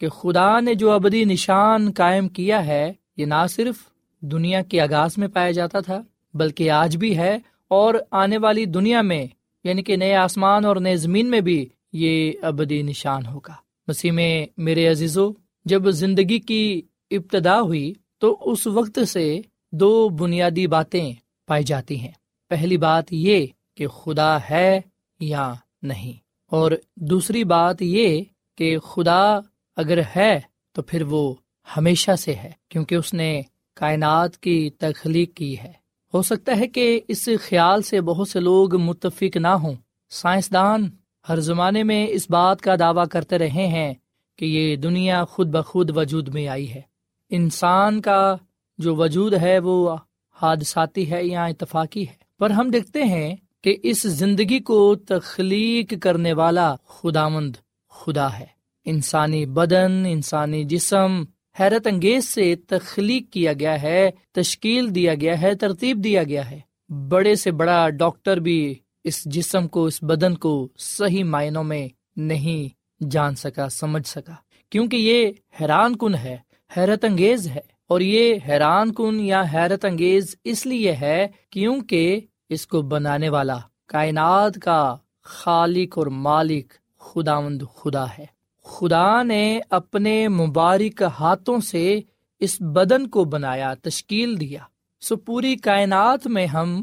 کہ 0.00 0.08
خدا 0.08 0.60
نے 0.60 0.74
جو 0.74 0.90
ابدی 0.90 1.24
نشان 1.24 1.92
قائم 1.92 2.28
کیا 2.28 2.66
ہے، 2.66 2.92
یہ 3.16 3.24
نہ 3.24 3.46
صرف 3.50 3.76
دنیا 4.20 4.62
کے 4.62 4.80
آغاز 4.80 5.10
میں 5.16 5.28
پایا 5.28 5.50
جاتا 5.50 5.80
تھا، 5.80 6.02
بلکہ 6.34 6.70
آج 6.70 6.96
بھی 6.96 7.18
ہے 7.18 7.38
اور 7.68 7.94
آنے 8.10 8.38
والی 8.38 8.64
دنیا 8.64 9.02
میں 9.02 9.26
یعنی 9.64 9.82
کہ 9.82 9.96
نئے 9.96 10.14
آسمان 10.14 10.64
اور 10.64 10.76
نئے 10.76 10.96
زمین 10.96 11.30
میں 11.30 11.40
بھی 11.40 11.68
یہ 11.92 12.32
ابدی 12.42 12.82
نشان 12.82 13.26
ہوگا۔ 13.26 13.69
مسیح 13.88 14.12
میں 14.12 14.46
میرے 14.56 14.86
عزیزو، 14.88 15.30
جب 15.66 15.90
زندگی 15.92 16.38
کی 16.40 16.82
ابتدا 17.10 17.60
ہوئی 17.60 17.92
تو 18.18 18.36
اس 18.42 18.66
وقت 18.66 18.98
سے 19.08 19.40
دو 19.72 20.08
بنیادی 20.08 20.66
باتیں 20.66 21.12
پائی 21.48 21.64
جاتی 21.64 21.98
ہیں۔ 21.98 22.12
پہلی 22.50 22.76
بات 22.76 23.12
یہ 23.12 23.46
کہ 23.76 23.88
خدا 23.88 24.36
ہے 24.50 24.80
یا 25.20 25.52
نہیں، 25.82 26.12
اور 26.52 26.72
دوسری 27.10 27.44
بات 27.44 27.82
یہ 27.82 28.22
کہ 28.58 28.78
خدا 28.78 29.22
اگر 29.76 30.00
ہے 30.16 30.38
تو 30.74 30.82
پھر 30.82 31.02
وہ 31.02 31.34
ہمیشہ 31.68 32.16
سے 32.16 32.34
ہے، 32.34 32.50
کیونکہ 32.68 32.94
اس 32.94 33.12
نے 33.14 33.40
کائنات 33.76 34.36
کی 34.38 34.70
تخلیق 34.78 35.34
کی 35.34 35.58
ہے۔ 35.58 35.72
ہو 36.14 36.22
سکتا 36.22 36.58
ہے 36.58 36.66
کہ 36.66 37.00
اس 37.08 37.28
خیال 37.40 37.82
سے 37.82 38.00
بہت 38.00 38.28
سے 38.28 38.40
لوگ 38.40 38.76
متفق 38.76 39.36
نہ 39.36 39.52
ہوں۔ 39.56 39.74
سائنسدان 40.10 40.88
ہر 41.28 41.40
زمانے 41.40 41.82
میں 41.82 42.06
اس 42.10 42.30
بات 42.30 42.60
کا 42.60 42.74
دعویٰ 42.78 43.04
کرتے 43.10 43.38
رہے 43.38 43.66
ہیں 43.66 43.94
کہ 44.36 44.44
یہ 44.44 44.76
دنیا 44.76 45.24
خود 45.24 45.48
بخود 45.48 45.96
وجود 45.96 46.28
میں 46.28 46.48
آئی 46.48 46.74
ہے۔ 46.74 46.82
انسان 47.30 48.00
کا 48.00 48.36
جو 48.78 48.96
وجود 48.96 49.34
ہے 49.34 49.58
وہ 49.58 49.96
حادثاتی 50.42 51.10
ہے 51.10 51.24
یا 51.24 51.44
اتفاقی 51.44 52.02
ہے۔ 52.02 52.12
پر 52.38 52.50
ہم 52.50 52.70
دیکھتے 52.70 53.04
ہیں 53.04 53.36
کہ 53.62 53.76
اس 53.82 54.02
زندگی 54.02 54.58
کو 54.58 54.94
تخلیق 54.94 55.94
کرنے 56.02 56.32
والا 56.32 56.74
خدا 56.86 57.28
مند 57.28 57.56
خدا 57.90 58.38
ہے۔ 58.38 58.46
انسانی 58.84 59.46
بدن، 59.46 60.04
انسانی 60.08 60.64
جسم 60.64 61.22
حیرت 61.60 61.86
انگیز 61.86 62.28
سے 62.28 62.56
تخلیق 62.56 63.32
کیا 63.32 63.52
گیا 63.52 63.82
ہے، 63.82 64.10
تشکیل 64.32 64.94
دیا 64.94 65.14
گیا 65.14 65.40
ہے، 65.40 65.54
ترتیب 65.54 66.04
دیا 66.04 66.22
گیا 66.22 66.50
ہے۔ 66.50 66.60
بڑے 67.08 67.34
سے 67.34 67.50
بڑا 67.50 67.90
ڈاکٹر 67.90 68.36
بھی 68.36 68.74
اس 69.04 69.24
جسم 69.24 69.68
کو، 69.68 69.84
اس 69.84 70.02
بدن 70.02 70.34
کو 70.34 70.68
صحیح 70.78 71.24
معنوں 71.24 71.64
میں 71.64 71.88
نہیں 72.16 72.80
جان 73.04 73.34
سکا، 73.34 73.68
سمجھ 73.68 74.06
سکا۔ 74.06 74.34
کیونکہ 74.70 74.96
یہ 74.96 75.32
حیران 75.60 75.96
کن 75.96 76.14
ہے، 76.14 76.36
حیرت 76.76 77.04
انگیز 77.04 77.48
ہے۔ 77.48 77.70
اور 77.88 78.00
یہ 78.00 78.34
حیران 78.48 78.92
کن 78.92 79.20
یا 79.20 79.42
حیرت 79.54 79.84
انگیز 79.84 80.36
اس 80.44 80.66
لیے 80.66 80.92
ہے 80.92 81.26
کیونکہ 81.50 82.20
اس 82.48 82.66
کو 82.66 82.82
بنانے 82.82 83.28
والا 83.28 83.58
کائنات 83.86 84.54
کا 84.62 84.96
خالق 85.22 85.98
اور 85.98 86.06
مالک 86.06 86.72
خدا 86.98 87.40
مند 87.40 87.62
خدا 87.74 88.04
ہے۔ 88.18 88.26
خدا 88.64 89.22
نے 89.22 89.60
اپنے 89.70 90.28
مبارک 90.28 91.02
ہاتھوں 91.20 91.60
سے 91.60 92.00
اس 92.40 92.56
بدن 92.60 93.06
کو 93.06 93.24
بنایا، 93.24 93.74
تشکیل 93.74 94.40
دیا۔ 94.40 94.60
سو 95.00 95.16
پوری 95.16 95.56
کائنات 95.56 96.26
میں 96.26 96.46
ہم 96.46 96.82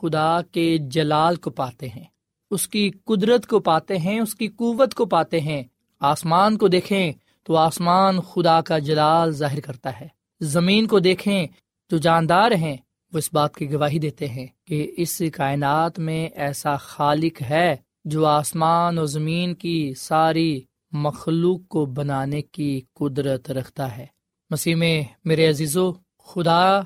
خدا 0.00 0.42
کے 0.52 0.78
جلال 0.78 1.36
کو 1.36 1.50
پاتے 1.50 1.88
ہیں۔ 1.88 2.04
اس 2.50 2.68
کی 2.68 2.90
قدرت 3.04 3.46
کو 3.46 3.60
پاتے 3.60 3.98
ہیں، 3.98 4.20
اس 4.20 4.34
کی 4.34 4.48
قوت 4.48 4.94
کو 4.94 5.06
پاتے 5.06 5.40
ہیں۔ 5.40 5.62
آسمان 6.00 6.58
کو 6.58 6.68
دیکھیں 6.68 7.12
تو 7.42 7.56
آسمان 7.56 8.20
خدا 8.20 8.60
کا 8.60 8.78
جلال 8.78 9.30
ظاہر 9.30 9.60
کرتا 9.60 10.00
ہے۔ 10.00 10.08
زمین 10.40 10.86
کو 10.86 10.98
دیکھیں 10.98 11.46
جو 11.90 11.96
جاندار 11.96 12.50
ہیں۔ 12.50 12.76
وہ 13.12 13.18
اس 13.18 13.32
بات 13.32 13.54
کی 13.54 13.72
گواہی 13.72 13.98
دیتے 13.98 14.28
ہیں 14.28 14.46
کہ 14.64 14.92
اس 14.96 15.22
کائنات 15.32 15.98
میں 15.98 16.28
ایسا 16.34 16.76
خالق 16.76 17.42
ہے 17.42 17.76
جو 18.04 18.26
آسمان 18.26 18.98
و 18.98 19.06
زمین 19.06 19.54
کی 19.54 19.94
ساری 19.96 20.60
مخلوق 20.92 21.68
کو 21.68 21.86
بنانے 21.86 22.42
کی 22.42 22.80
قدرت 22.94 23.50
رکھتا 23.50 23.96
ہے۔ 23.96 24.06
مسیح 24.50 24.74
میں، 24.74 25.02
میرے 25.24 25.48
عزیزو، 25.48 25.92
خدا 26.18 26.80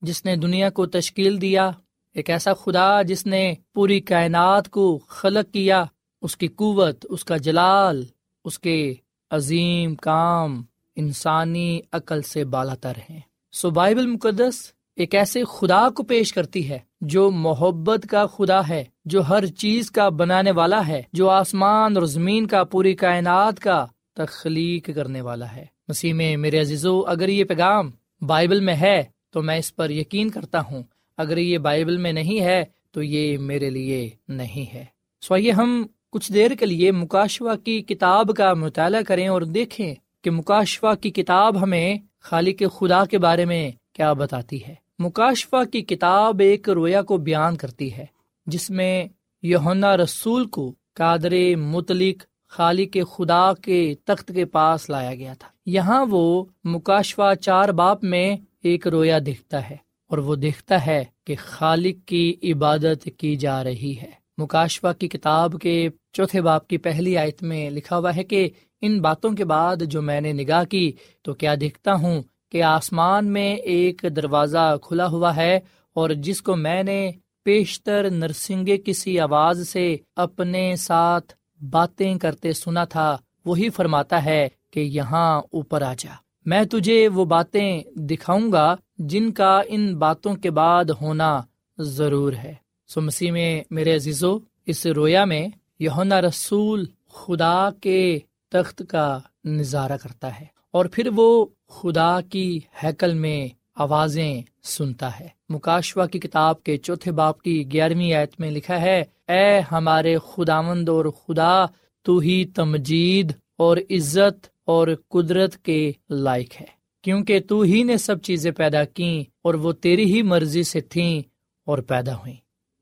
جس 0.00 0.24
نے 0.24 0.36
دنیا 0.36 0.70
کو 0.70 0.86
تشکیل 0.86 1.40
دیا 1.40 1.70
ایک 2.14 2.30
ایسا 2.30 2.54
خدا 2.54 3.02
جس 3.02 3.26
نے 3.26 3.54
پوری 3.74 4.00
کائنات 4.00 4.68
کو 4.68 4.98
خلق 5.08 5.52
کیا، 5.52 5.84
اس 6.22 6.36
کی 6.36 6.46
قوت، 6.46 7.06
اس 7.08 7.24
کا 7.24 7.36
جلال، 7.36 8.04
اس 8.44 8.58
کے 8.58 8.94
عظیم 9.30 9.94
کام 9.94 10.62
انسانی 10.96 11.80
عقل 11.92 12.22
سے 12.22 12.44
بالا 12.44 12.74
تر 12.74 12.92
ہیں۔ 13.10 13.20
سو 13.52 13.70
بائبل 13.70 14.06
مقدس 14.06 14.72
ایک 14.96 15.14
ایسے 15.14 15.44
خدا 15.44 15.88
کو 15.88 16.02
پیش 16.02 16.32
کرتی 16.32 16.70
ہے 16.70 16.78
جو 17.00 17.30
محبت 17.30 18.06
کا 18.10 18.26
خدا 18.26 18.68
ہے، 18.68 18.84
جو 19.04 19.20
ہر 19.20 19.46
چیز 19.46 19.90
کا 19.90 20.08
بنانے 20.08 20.50
والا 20.50 20.86
ہے، 20.88 21.02
جو 21.12 21.28
آسمان 21.28 21.96
اور 21.96 22.04
زمین 22.06 22.46
کا، 22.46 22.64
پوری 22.64 22.94
کائنات 22.94 23.60
کا 23.60 23.86
تخلیق 24.14 24.90
کرنے 24.94 25.20
والا 25.20 25.52
ہے۔ 25.56 25.66
مسیح 25.88 26.14
میں 26.14 26.36
میرے 26.36 26.60
عزیزو، 26.60 27.00
اگر 27.00 27.28
یہ 27.28 27.44
پیغام 27.44 27.90
بائبل 28.20 28.60
میں 28.60 28.74
ہے 28.74 29.02
تو 29.30 29.42
میں 29.42 29.58
اس 29.58 29.76
پر 29.76 29.90
یقین 29.90 30.30
کرتا 30.30 30.60
ہوں 30.60 30.82
اگر 31.18 31.36
یہ 31.36 31.58
بائبل 31.58 31.96
میں 31.96 32.12
نہیں 32.12 32.40
ہے 32.40 32.64
تو 32.90 33.02
یہ 33.02 33.38
میرے 33.38 33.70
لیے 33.70 34.10
نہیں 34.28 34.74
ہے۔ 34.74 34.84
سو 35.20 35.36
یہ 35.36 35.52
ہم 35.52 35.86
کچھ 36.12 36.32
دیر 36.32 36.50
کے 36.50 36.66
لیے 36.66 36.92
مکاشوا 36.92 37.56
کی 37.56 37.82
کتاب 37.82 38.36
کا 38.36 38.54
مطالعہ 38.54 39.02
کریں 39.02 39.28
اور 39.28 39.42
دیکھیں 39.42 39.94
کہ 40.24 40.30
مکاشوا 40.30 40.94
کی 40.94 41.10
کتاب 41.10 41.62
ہمیں 41.62 41.96
خالق 42.20 42.62
خدا 42.78 43.04
کے 43.04 43.18
بارے 43.18 43.44
میں 43.44 43.70
کیا 43.92 44.12
بتاتی 44.12 44.64
ہے۔ 44.64 44.74
مکاشفہ 44.98 45.64
کی 45.72 45.82
کتاب 45.82 46.40
ایک 46.40 46.68
رویا 46.68 47.02
کو 47.02 47.16
بیان 47.16 47.56
کرتی 47.56 47.96
ہے، 47.96 48.06
جس 48.46 48.70
میں 48.70 49.08
یونا 49.42 49.96
رسول 49.96 50.46
کو 50.46 50.74
قادر 50.94 51.56
متعلق 51.56 52.22
خالق 52.48 52.96
خدا 53.12 53.52
کے 53.54 53.94
تخت 54.04 54.32
کے 54.34 54.44
پاس 54.44 54.90
لایا 54.90 55.14
گیا 55.14 55.34
تھا۔ 55.38 55.48
یہاں 55.66 56.06
وہ 56.10 56.44
مکاشفہ 56.64 57.34
چار 57.34 57.68
باپ 57.68 58.04
میں 58.04 58.36
ایک 58.62 58.86
رویا 58.86 59.18
دیکھتا 59.26 59.70
ہے۔ 59.70 59.87
اور 60.08 60.18
وہ 60.18 60.36
دیکھتا 60.36 60.86
ہے 60.86 61.04
کہ 61.26 61.34
خالق 61.38 62.08
کی 62.08 62.34
عبادت 62.42 63.08
کی 63.18 63.36
جا 63.36 63.64
رہی 63.64 63.94
ہے۔ 64.02 64.10
مکاشفہ 64.38 64.86
کی 64.98 65.08
کتاب 65.08 65.56
کے 65.62 65.88
چوتھے 66.12 66.40
باپ 66.40 66.68
کی 66.68 66.78
پہلی 66.78 67.18
آیت 67.18 67.42
میں 67.42 67.70
لکھا 67.70 67.98
ہوا 67.98 68.16
ہے 68.16 68.24
کہ 68.24 68.48
ان 68.80 69.00
باتوں 69.00 69.30
کے 69.30 69.44
بعد 69.44 69.76
جو 69.82 70.02
میں 70.02 70.20
نے 70.20 70.32
نگاہ 70.32 70.64
کی 70.64 70.92
تو 71.22 71.34
کیا 71.34 71.54
دیکھتا 71.60 71.94
ہوں 71.94 72.22
کہ 72.52 72.62
آسمان 72.62 73.26
میں 73.26 73.54
ایک 73.54 74.04
دروازہ 74.16 74.76
کھلا 74.82 75.06
ہوا 75.06 75.36
ہے 75.36 75.60
اور 75.94 76.10
جس 76.10 76.42
کو 76.42 76.56
میں 76.56 76.82
نے 76.82 77.10
پیشتر 77.42 78.10
نرسنگے 78.10 78.76
کسی 78.84 79.20
آواز 79.20 79.68
سے 79.68 79.96
اپنے 80.16 80.76
ساتھ 80.76 81.34
باتیں 81.70 82.18
کرتے 82.18 82.52
سنا 82.52 82.84
تھا، 82.84 83.16
وہی 83.44 83.70
فرماتا 83.70 84.24
ہے 84.24 84.48
کہ 84.70 84.80
یہاں 84.80 85.42
اوپر 85.52 85.82
آ 85.82 85.94
جا۔ 85.98 86.27
میں 86.48 86.64
تجھے 86.64 87.08
وہ 87.08 87.24
باتیں 87.24 87.82
دکھاؤں 87.94 88.52
گا 88.52 88.76
جن 88.98 89.32
کا 89.32 89.60
ان 89.66 89.96
باتوں 89.96 90.34
کے 90.34 90.50
بعد 90.50 90.84
ہونا 90.84 91.40
ضرور 91.78 92.32
ہے۔ 92.32 92.54
سو 92.88 93.00
مسیح 93.00 93.32
میں 93.32 93.62
میرے 93.70 93.94
عزیزو، 93.94 94.38
اس 94.66 94.86
رویا 94.86 95.24
میں 95.24 95.48
یونا 95.78 96.20
رسول 96.20 96.84
خدا 97.12 97.68
کے 97.80 98.18
تخت 98.48 98.82
کا 98.88 99.18
نظارہ 99.44 99.96
کرتا 100.02 100.40
ہے 100.40 100.44
اور 100.70 100.84
پھر 100.92 101.08
وہ 101.16 101.46
خدا 101.68 102.20
کی 102.20 102.60
ہیکل 102.82 103.14
میں 103.14 103.48
آوازیں 103.74 104.42
سنتا 104.64 105.20
ہے۔ 105.20 105.28
مکاشوا 105.48 106.06
کی 106.06 106.18
کتاب 106.18 106.62
کے 106.62 106.76
چوتھے 106.76 107.12
باپ 107.12 107.42
کی 107.42 107.72
گیارہویں 107.72 108.12
آیت 108.12 108.40
میں 108.40 108.50
لکھا 108.50 108.80
ہے، 108.80 109.04
اے 109.28 109.60
ہمارے 109.72 110.16
خدا 110.32 110.60
مند 110.60 110.88
اور 110.88 111.04
خدا، 111.04 111.66
تو 112.02 112.18
ہی 112.18 112.44
تمجید 112.44 113.32
اور 113.56 113.76
عزت 113.90 114.57
اور 114.68 114.88
قدرت 115.08 115.56
کے 115.56 115.92
لائق 116.10 116.60
ہے۔ 116.60 116.66
کیونکہ 117.02 117.40
تو 117.40 117.60
ہی 117.60 117.82
نے 117.82 117.96
سب 117.96 118.22
چیزیں 118.22 118.50
پیدا 118.50 118.84
کی 118.84 119.24
اور 119.42 119.54
وہ 119.54 119.72
تیری 119.72 120.04
ہی 120.04 120.22
مرضی 120.22 120.62
سے 120.62 120.80
تھیں 120.80 121.22
اور 121.66 121.78
پیدا 121.78 122.14
ہوئی 122.14 122.34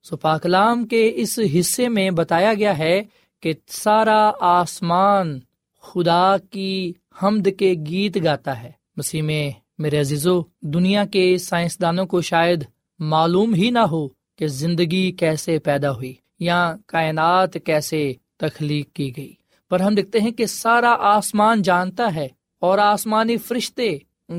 سو 0.02 0.16
پاکلام 0.16 0.86
کے 0.86 1.12
اس 1.14 1.40
حصے 1.58 1.88
میں 1.88 2.10
بتایا 2.10 2.54
گیا 2.54 2.78
ہے 2.78 3.02
کہ 3.42 3.52
سارا 3.66 4.30
آسمان 4.40 5.40
خدا 5.82 6.36
کی 6.50 6.92
حمد 7.22 7.48
کے 7.58 7.74
گیت 7.86 8.18
گاتا 8.24 8.62
ہے۔ 8.62 8.70
مسیح 8.96 9.22
میں 9.22 9.50
میرے 9.78 10.00
عزیزو، 10.00 10.42
دنیا 10.60 11.04
کے 11.04 11.38
سائنسدانوں 11.38 12.06
کو 12.06 12.20
شاید 12.20 12.64
معلوم 12.98 13.54
ہی 13.54 13.70
نہ 13.70 13.78
ہو 13.78 14.08
کہ 14.36 14.46
زندگی 14.46 15.12
کیسے 15.12 15.58
پیدا 15.58 15.90
ہوئی 15.90 16.14
یا 16.40 16.76
کائنات 16.86 17.56
کیسے 17.64 18.12
تخلیق 18.36 18.92
کی 18.92 19.16
گئی۔ 19.16 19.32
پر 19.70 19.80
ہم 19.80 19.94
دیکھتے 19.94 20.20
ہیں 20.20 20.30
کہ 20.30 20.46
سارا 20.46 20.94
آسمان 21.08 21.62
جانتا 21.62 22.14
ہے 22.14 22.28
اور 22.62 22.78
آسمانی 22.78 23.36
فرشتے 23.36 23.96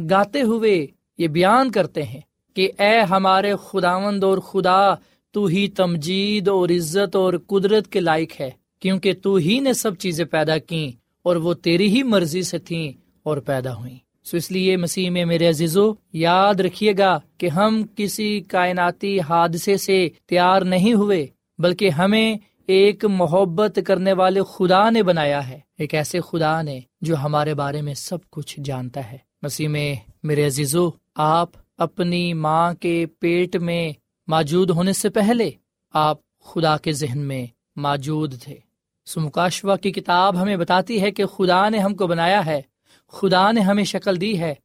گاتے 0.09 0.41
ہوئے 0.41 0.75
یہ 1.19 1.27
بیان 1.27 1.71
کرتے 1.71 2.03
ہیں 2.03 2.21
کہ 2.55 2.69
اے 2.79 2.99
ہمارے 3.09 3.53
خداوند 3.63 4.23
اور 4.23 4.37
خدا، 4.37 4.93
تو 5.33 5.45
ہی 5.45 5.67
تمجید 5.67 6.47
اور 6.47 6.69
عزت 6.69 7.15
اور 7.15 7.33
قدرت 7.47 7.87
کے 7.87 7.99
لائق 7.99 8.39
ہے، 8.41 8.49
کیونکہ 8.79 9.13
تو 9.23 9.35
ہی 9.35 9.59
نے 9.59 9.73
سب 9.73 9.95
چیزیں 9.95 10.25
پیدا 10.25 10.57
کی 10.59 10.91
اور 11.25 11.35
وہ 11.35 11.53
تیری 11.53 11.87
ہی 11.89 12.03
مرضی 12.03 12.41
سے 12.41 12.57
تھیں 12.59 12.91
اور 13.23 13.37
پیدا 13.37 13.75
ہوئی 13.75 13.97
سو 14.25 14.37
اس 14.37 14.49
لیے 14.51 14.75
مسیح 14.77 15.09
میں 15.09 15.25
میرے 15.25 15.47
عزیزو، 15.49 15.91
یاد 16.13 16.59
رکھیے 16.59 16.93
گا 16.97 17.17
کہ 17.37 17.47
ہم 17.49 17.81
کسی 17.95 18.29
کائناتی 18.47 19.19
حادثے 19.19 19.77
سے 19.77 20.07
تیار 20.27 20.61
نہیں 20.63 20.93
ہوئے، 20.93 21.25
بلکہ 21.59 21.89
ہمیں 21.89 22.37
ایک 22.67 23.05
محبت 23.05 23.79
کرنے 23.87 24.13
والے 24.13 24.39
خدا 24.53 24.89
نے 24.89 25.03
بنایا 25.03 25.49
ہے۔ 25.49 25.59
ایک 25.77 25.93
ایسے 25.93 26.19
خدا 26.19 26.61
نے 26.61 26.79
جو 27.01 27.15
ہمارے 27.17 27.53
بارے 27.53 27.81
میں 27.81 27.93
سب 27.93 28.17
کچھ 28.29 28.59
جانتا 28.59 29.11
ہے۔ 29.11 29.17
مسیح 29.41 29.67
میں، 29.67 29.95
میرے 30.23 30.45
عزیزو، 30.45 30.89
آپ 31.15 31.49
اپنی 31.77 32.33
ماں 32.33 32.73
کے 32.73 33.05
پیٹ 33.19 33.55
میں 33.55 33.91
موجود 34.27 34.69
ہونے 34.69 34.93
سے 34.93 35.09
پہلے 35.09 35.51
آپ 35.93 36.17
خدا 36.39 36.77
کے 36.77 36.91
ذہن 36.91 37.19
میں 37.19 37.45
موجود 37.75 38.41
تھے۔ 38.41 38.57
سمکاشوا 39.05 39.75
کی 39.75 39.91
کتاب 39.91 40.41
ہمیں 40.41 40.57
بتاتی 40.57 41.01
ہے 41.01 41.11
کہ 41.11 41.25
خدا 41.25 41.69
نے 41.69 41.77
ہم 41.77 41.95
کو 41.95 42.07
بنایا 42.07 42.45
ہے۔ 42.45 42.61
خدا 43.11 43.51
نے 43.51 43.61
ہمیں 43.61 43.83
شکل 43.83 44.21
دی 44.21 44.39
ہے۔ 44.39 44.55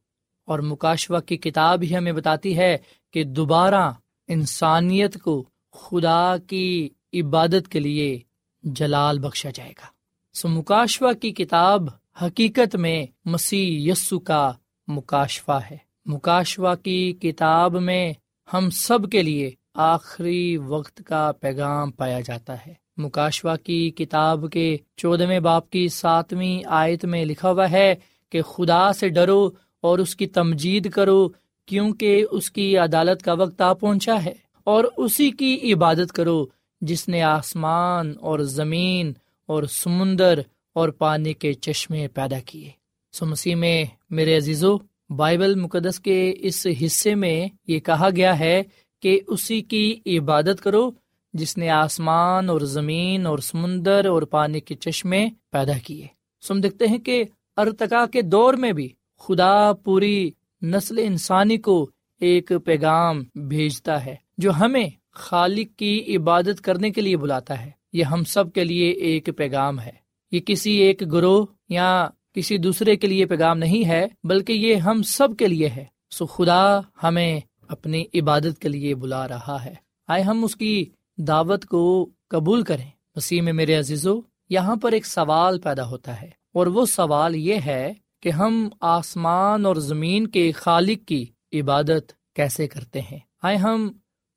اور 0.45 0.59
مکاشوا 0.59 1.19
کی 1.19 1.37
کتاب 1.37 1.81
ہی 1.81 1.97
ہمیں 1.97 2.13
بتاتی 2.13 2.57
ہے 2.57 2.77
کہ 3.11 3.23
دوبارہ 3.23 3.91
انسانیت 4.27 5.21
کو 5.21 5.43
خدا 5.71 6.35
کی 6.47 6.89
عبادت 7.13 7.67
کے 7.69 7.79
لیے 7.79 8.19
جلال 8.63 9.19
بخشا 9.19 9.49
جائے 9.53 9.69
گا۔ 9.69 9.85
سو 10.33 10.47
مکاشوا 10.47 11.13
کی 11.13 11.31
کتاب 11.31 11.81
حقیقت 12.21 12.75
میں 12.75 13.05
مسیح 13.25 13.91
یسو 13.91 14.19
کا 14.19 14.51
مکاشوا 14.87 15.59
ہے۔ 15.71 15.77
مکاشوا 16.05 16.75
کی 16.75 17.13
کتاب 17.13 17.75
میں 17.81 18.13
ہم 18.53 18.69
سب 18.69 19.09
کے 19.11 19.23
لیے 19.23 19.51
آخری 19.73 20.57
وقت 20.57 21.01
کا 21.05 21.31
پیغام 21.39 21.91
پایا 21.91 22.19
جاتا 22.19 22.55
ہے۔ 22.67 22.73
مکاشوا 22.97 23.55
کی 23.55 23.91
کتاب 23.91 24.45
کے 24.51 24.77
چودہویں 24.97 25.39
باپ 25.39 25.69
کی 25.69 25.87
ساتویں 25.87 26.61
آیت 26.65 27.05
میں 27.05 27.25
لکھا 27.25 27.51
ہوا 27.51 27.71
ہے 27.71 27.95
کہ 28.29 28.41
خدا 28.41 28.93
سے 28.93 29.09
ڈرو 29.09 29.49
اور 29.81 29.99
اس 29.99 30.15
کی 30.15 30.27
تمجید 30.27 30.91
کرو 30.91 31.29
کیونکہ 31.65 32.25
اس 32.31 32.51
کی 32.51 32.77
عدالت 32.77 33.21
کا 33.21 33.33
وقت 33.33 33.61
آ 33.61 33.73
پہنچا 33.73 34.23
ہے 34.25 34.33
اور 34.63 34.83
اسی 34.97 35.31
کی 35.31 35.73
عبادت 35.73 36.11
کرو 36.11 36.45
جس 36.83 37.07
نے 37.07 37.21
آسمان 37.21 38.13
اور 38.21 38.39
زمین 38.39 39.13
اور 39.45 39.63
سمندر 39.63 40.39
اور 40.73 40.89
پانی 40.89 41.33
کے 41.33 41.53
چشمے 41.53 42.07
پیدا 42.07 42.39
کیے۔ 42.39 42.69
سو 43.11 43.25
مسیح 43.25 43.55
میں 43.55 43.85
میرے 44.09 44.37
عزیزو، 44.37 44.77
بائبل 45.09 45.55
مقدس 45.55 45.99
کے 45.99 46.33
اس 46.39 46.67
حصے 46.85 47.15
میں 47.15 47.47
یہ 47.67 47.79
کہا 47.79 48.09
گیا 48.15 48.39
ہے 48.39 48.63
کہ 49.01 49.19
اسی 49.27 49.61
کی 49.61 49.99
عبادت 50.05 50.61
کرو 50.63 50.91
جس 51.33 51.57
نے 51.57 51.69
آسمان 51.69 52.49
اور 52.49 52.61
زمین 52.61 53.25
اور 53.25 53.37
سمندر 53.37 54.05
اور 54.05 54.21
پانی 54.21 54.59
کے 54.59 54.75
چشمے 54.75 55.29
پیدا 55.51 55.77
کیے۔ 55.85 56.07
سم 56.41 56.61
دیکھتے 56.61 56.87
ہیں 56.87 56.97
کہ 56.97 57.23
ارتقا 57.57 58.05
کے 58.05 58.21
دور 58.21 58.53
میں 58.53 58.71
بھی 58.71 58.89
خدا 59.19 59.73
پوری 59.73 60.31
نسل 60.61 60.97
انسانی 60.97 61.57
کو 61.57 61.89
ایک 62.19 62.51
پیغام 62.65 63.23
بھیجتا 63.35 64.05
ہے 64.05 64.15
جو 64.37 64.51
ہمیں 64.51 64.89
خالق 65.13 65.79
کی 65.79 66.17
عبادت 66.17 66.61
کرنے 66.61 66.89
کے 66.89 67.01
لیے 67.01 67.17
بلاتا 67.17 67.65
ہے۔ 67.65 67.71
یہ 67.93 68.03
ہم 68.03 68.23
سب 68.23 68.53
کے 68.53 68.63
لیے 68.63 68.89
ایک 68.89 69.29
پیغام 69.37 69.79
ہے۔ 69.79 69.91
یہ 70.31 70.39
کسی 70.39 70.71
ایک 70.71 71.03
گروہ 71.11 71.45
یا 71.69 72.09
کسی 72.33 72.57
دوسرے 72.57 72.95
کے 72.95 73.07
لیے 73.07 73.25
پیغام 73.25 73.57
نہیں 73.57 73.87
ہے، 73.87 74.07
بلکہ 74.23 74.53
یہ 74.53 74.75
ہم 74.75 75.03
سب 75.03 75.27
کے 75.37 75.47
لیے 75.47 75.69
ہے۔ 75.69 75.85
سو 76.09 76.25
خدا 76.25 76.79
ہمیں 77.03 77.39
اپنی 77.67 78.05
عبادت 78.13 78.59
کے 78.59 78.69
لیے 78.69 78.95
بلا 78.95 79.27
رہا 79.27 79.65
ہے۔ 79.65 79.73
آئے 80.07 80.21
ہم 80.21 80.43
اس 80.43 80.55
کی 80.55 80.85
دعوت 81.17 81.65
کو 81.65 82.09
قبول 82.29 82.63
کریں۔ 82.63 82.89
مسیح 83.15 83.41
میں 83.41 83.53
میرے 83.53 83.75
عزیزو، 83.75 84.19
یہاں 84.49 84.75
پر 84.75 84.91
ایک 84.91 85.05
سوال 85.05 85.59
پیدا 85.59 85.89
ہوتا 85.89 86.21
ہے۔ 86.21 86.29
اور 86.53 86.67
وہ 86.67 86.85
سوال 86.85 87.35
یہ 87.35 87.55
ہے 87.65 87.93
کہ 88.21 88.29
ہم 88.29 88.69
آسمان 88.81 89.65
اور 89.65 89.75
زمین 89.75 90.27
کے 90.27 90.51
خالق 90.51 91.07
کی 91.07 91.25
عبادت 91.53 92.35
کیسے 92.35 92.67
کرتے 92.67 93.01
ہیں؟ 93.01 93.19
آئے 93.41 93.55
ہم 93.55 93.91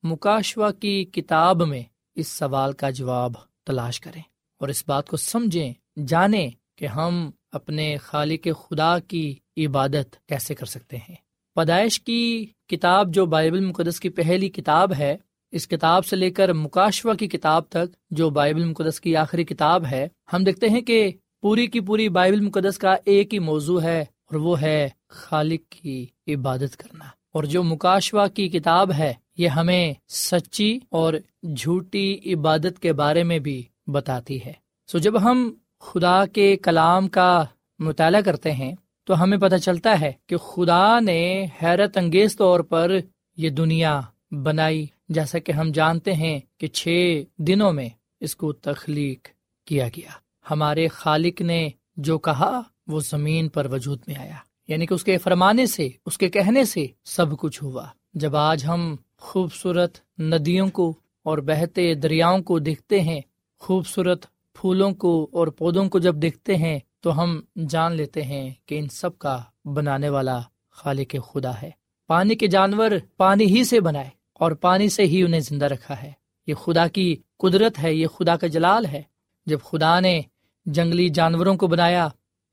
مکاشوا 0.07 0.71
کی 0.73 1.05
کتاب 1.05 1.63
میں 1.63 1.83
اس 2.15 2.29
سوال 2.29 2.73
کا 2.73 2.91
جواب 2.91 3.33
تلاش 3.67 4.01
کریں 4.01 4.23
اور 4.61 4.69
اس 4.69 4.85
بات 4.87 5.09
کو 5.09 5.17
سمجھیں، 5.17 5.73
جانیں 6.07 6.51
کہ 6.79 6.87
ہم 6.87 7.31
اپنے 7.53 7.97
خالق 7.97 8.49
خدا 8.63 8.99
کی 8.99 9.35
عبادت 9.57 10.17
کیسے 10.29 10.55
کر 10.55 10.67
سکتے 10.67 10.97
ہیں۔ 10.97 11.15
پیدائش 11.55 12.01
کی 12.01 12.47
کتاب 12.69 13.15
جو 13.15 13.27
بائبل 13.27 13.67
مقدس 13.67 14.01
کی 14.01 14.09
پہلی 14.09 14.49
کتاب 14.49 14.95
ہے، 14.99 15.17
اس 15.51 15.69
کتاب 15.69 16.07
سے 16.07 16.17
لے 16.17 16.31
کر 16.31 16.53
مکاشوا 16.53 17.15
کی 17.15 17.29
کتاب 17.29 17.69
تک 17.69 17.97
جو 18.11 18.31
بائبل 18.31 18.65
مقدس 18.65 19.01
کی 19.01 19.17
آخری 19.17 19.45
کتاب 19.45 19.87
ہے، 19.87 20.09
ہم 20.33 20.45
دیکھتے 20.45 20.69
ہیں 20.69 20.81
کہ 20.81 21.11
پوری 21.43 21.67
کی 21.67 21.81
پوری 21.81 22.09
بائبل 22.09 22.41
مقدس 22.41 22.79
کا 22.79 22.97
ایک 23.05 23.35
ہی 23.35 23.39
موضوع 23.39 23.83
ہے 23.83 24.01
اور 24.01 24.35
وہ 24.35 24.61
ہے 24.61 24.89
خالق 25.09 25.73
کی 25.73 26.07
عبادت 26.29 26.77
کرنا۔ 26.77 27.05
اور 27.37 27.45
جو 27.45 27.63
مکاشوا 27.63 28.29
کی 28.29 28.49
کتاب 28.49 28.93
ہے، 28.93 29.15
یہ 29.37 29.49
ہمیں 29.49 29.95
سچی 30.09 30.79
اور 30.91 31.15
جھوٹی 31.57 32.19
عبادت 32.35 32.79
کے 32.81 32.93
بارے 32.93 33.23
میں 33.23 33.39
بھی 33.39 33.63
بتاتی 33.87 34.45
ہے۔ 34.45 34.53
سو 34.93 34.99
جب 34.99 35.23
ہم 35.23 35.53
خدا 35.81 36.27
کے 36.27 36.57
کلام 36.57 37.09
کا 37.09 37.45
مطالعہ 37.79 38.21
کرتے 38.21 38.53
ہیں، 38.53 38.75
تو 39.05 39.23
ہمیں 39.23 39.39
پتہ 39.39 39.57
چلتا 39.57 40.01
ہے 40.01 40.13
کہ 40.27 40.37
خدا 40.37 41.01
نے 41.01 41.47
حیرت 41.63 41.97
انگیز 41.97 42.37
طور 42.37 42.61
پر 42.61 42.93
یہ 43.37 43.51
دنیا 43.51 44.01
بنائی۔ 44.31 44.87
جیسا 45.09 45.39
کہ 45.39 45.53
ہم 45.53 45.71
جانتے 45.71 46.13
ہیں 46.13 46.41
کہ 46.59 46.67
چھ 46.67 47.23
دنوں 47.39 47.73
میں 47.73 47.89
اس 48.21 48.37
کو 48.37 48.53
تخلیق 48.53 49.29
کیا 49.67 49.89
گیا۔ 49.89 50.11
ہمارے 50.51 50.89
خالق 50.89 51.41
نے 51.41 51.69
جو 51.97 52.19
کہا، 52.19 52.61
وہ 52.87 53.01
زمین 53.01 53.49
پر 53.49 53.67
وجود 53.67 53.99
میں 54.07 54.17
آیا۔ 54.17 54.46
یعنی 54.69 54.87
کہ 54.87 54.95
اس 54.95 55.05
کے 55.05 55.19
فرمانے 55.19 55.67
سے، 55.67 55.89
اس 56.07 56.19
کے 56.19 56.29
کہنے 56.29 56.65
سے 56.65 56.87
سب 57.05 57.39
کچھ 57.39 57.63
ہوا۔ 57.63 57.87
جب 58.15 58.37
آج 58.37 58.65
ہم 58.67 58.97
خوبصورت 59.19 59.99
ندیوں 60.21 60.69
کو 60.69 60.95
اور 61.23 61.39
بہتے 61.39 61.95
دریاؤں 61.95 62.39
کو 62.39 62.59
دیکھتے 62.59 63.01
ہیں، 63.01 63.21
خوبصورت 63.59 64.27
پھولوں 64.53 64.95
کو 64.95 65.29
اور 65.33 65.47
پودوں 65.47 65.89
کو 65.89 65.99
جب 65.99 66.17
دیکھتے 66.17 66.57
ہیں، 66.57 66.79
تو 67.01 67.23
ہم 67.23 67.41
جان 67.69 67.93
لیتے 67.93 68.23
ہیں 68.23 68.51
کہ 68.67 68.79
ان 68.79 68.89
سب 68.89 69.19
کا 69.19 69.43
بنانے 69.65 70.09
والا 70.09 70.41
خالق 70.71 71.15
خدا 71.33 71.51
ہے۔ 71.63 71.71
پانی 72.07 72.35
کے 72.35 72.47
جانور 72.47 72.91
پانی 73.17 73.45
ہی 73.45 73.65
سے 73.65 73.81
بنائے 73.81 74.11
اور 74.33 74.53
پانی 74.53 74.89
سے 74.89 75.03
ہی 75.03 75.23
انہیں 75.23 75.41
زندہ 75.41 75.65
رکھا 75.65 76.03
ہے۔ 76.03 76.13
یہ 76.47 76.55
خدا 76.55 76.89
کی 76.89 77.17
قدرت 77.37 77.83
ہے، 77.83 77.95
یہ 77.95 78.07
خدا 78.07 78.37
کا 78.37 78.47
جلال 78.47 78.87
ہے۔ 78.87 79.03
جب 79.47 79.59
خدا 79.65 80.01
نے 80.01 80.21
جنگلی 80.67 81.09
جانوروں 81.09 81.57
کو 81.57 81.67
بنایا 81.67 82.09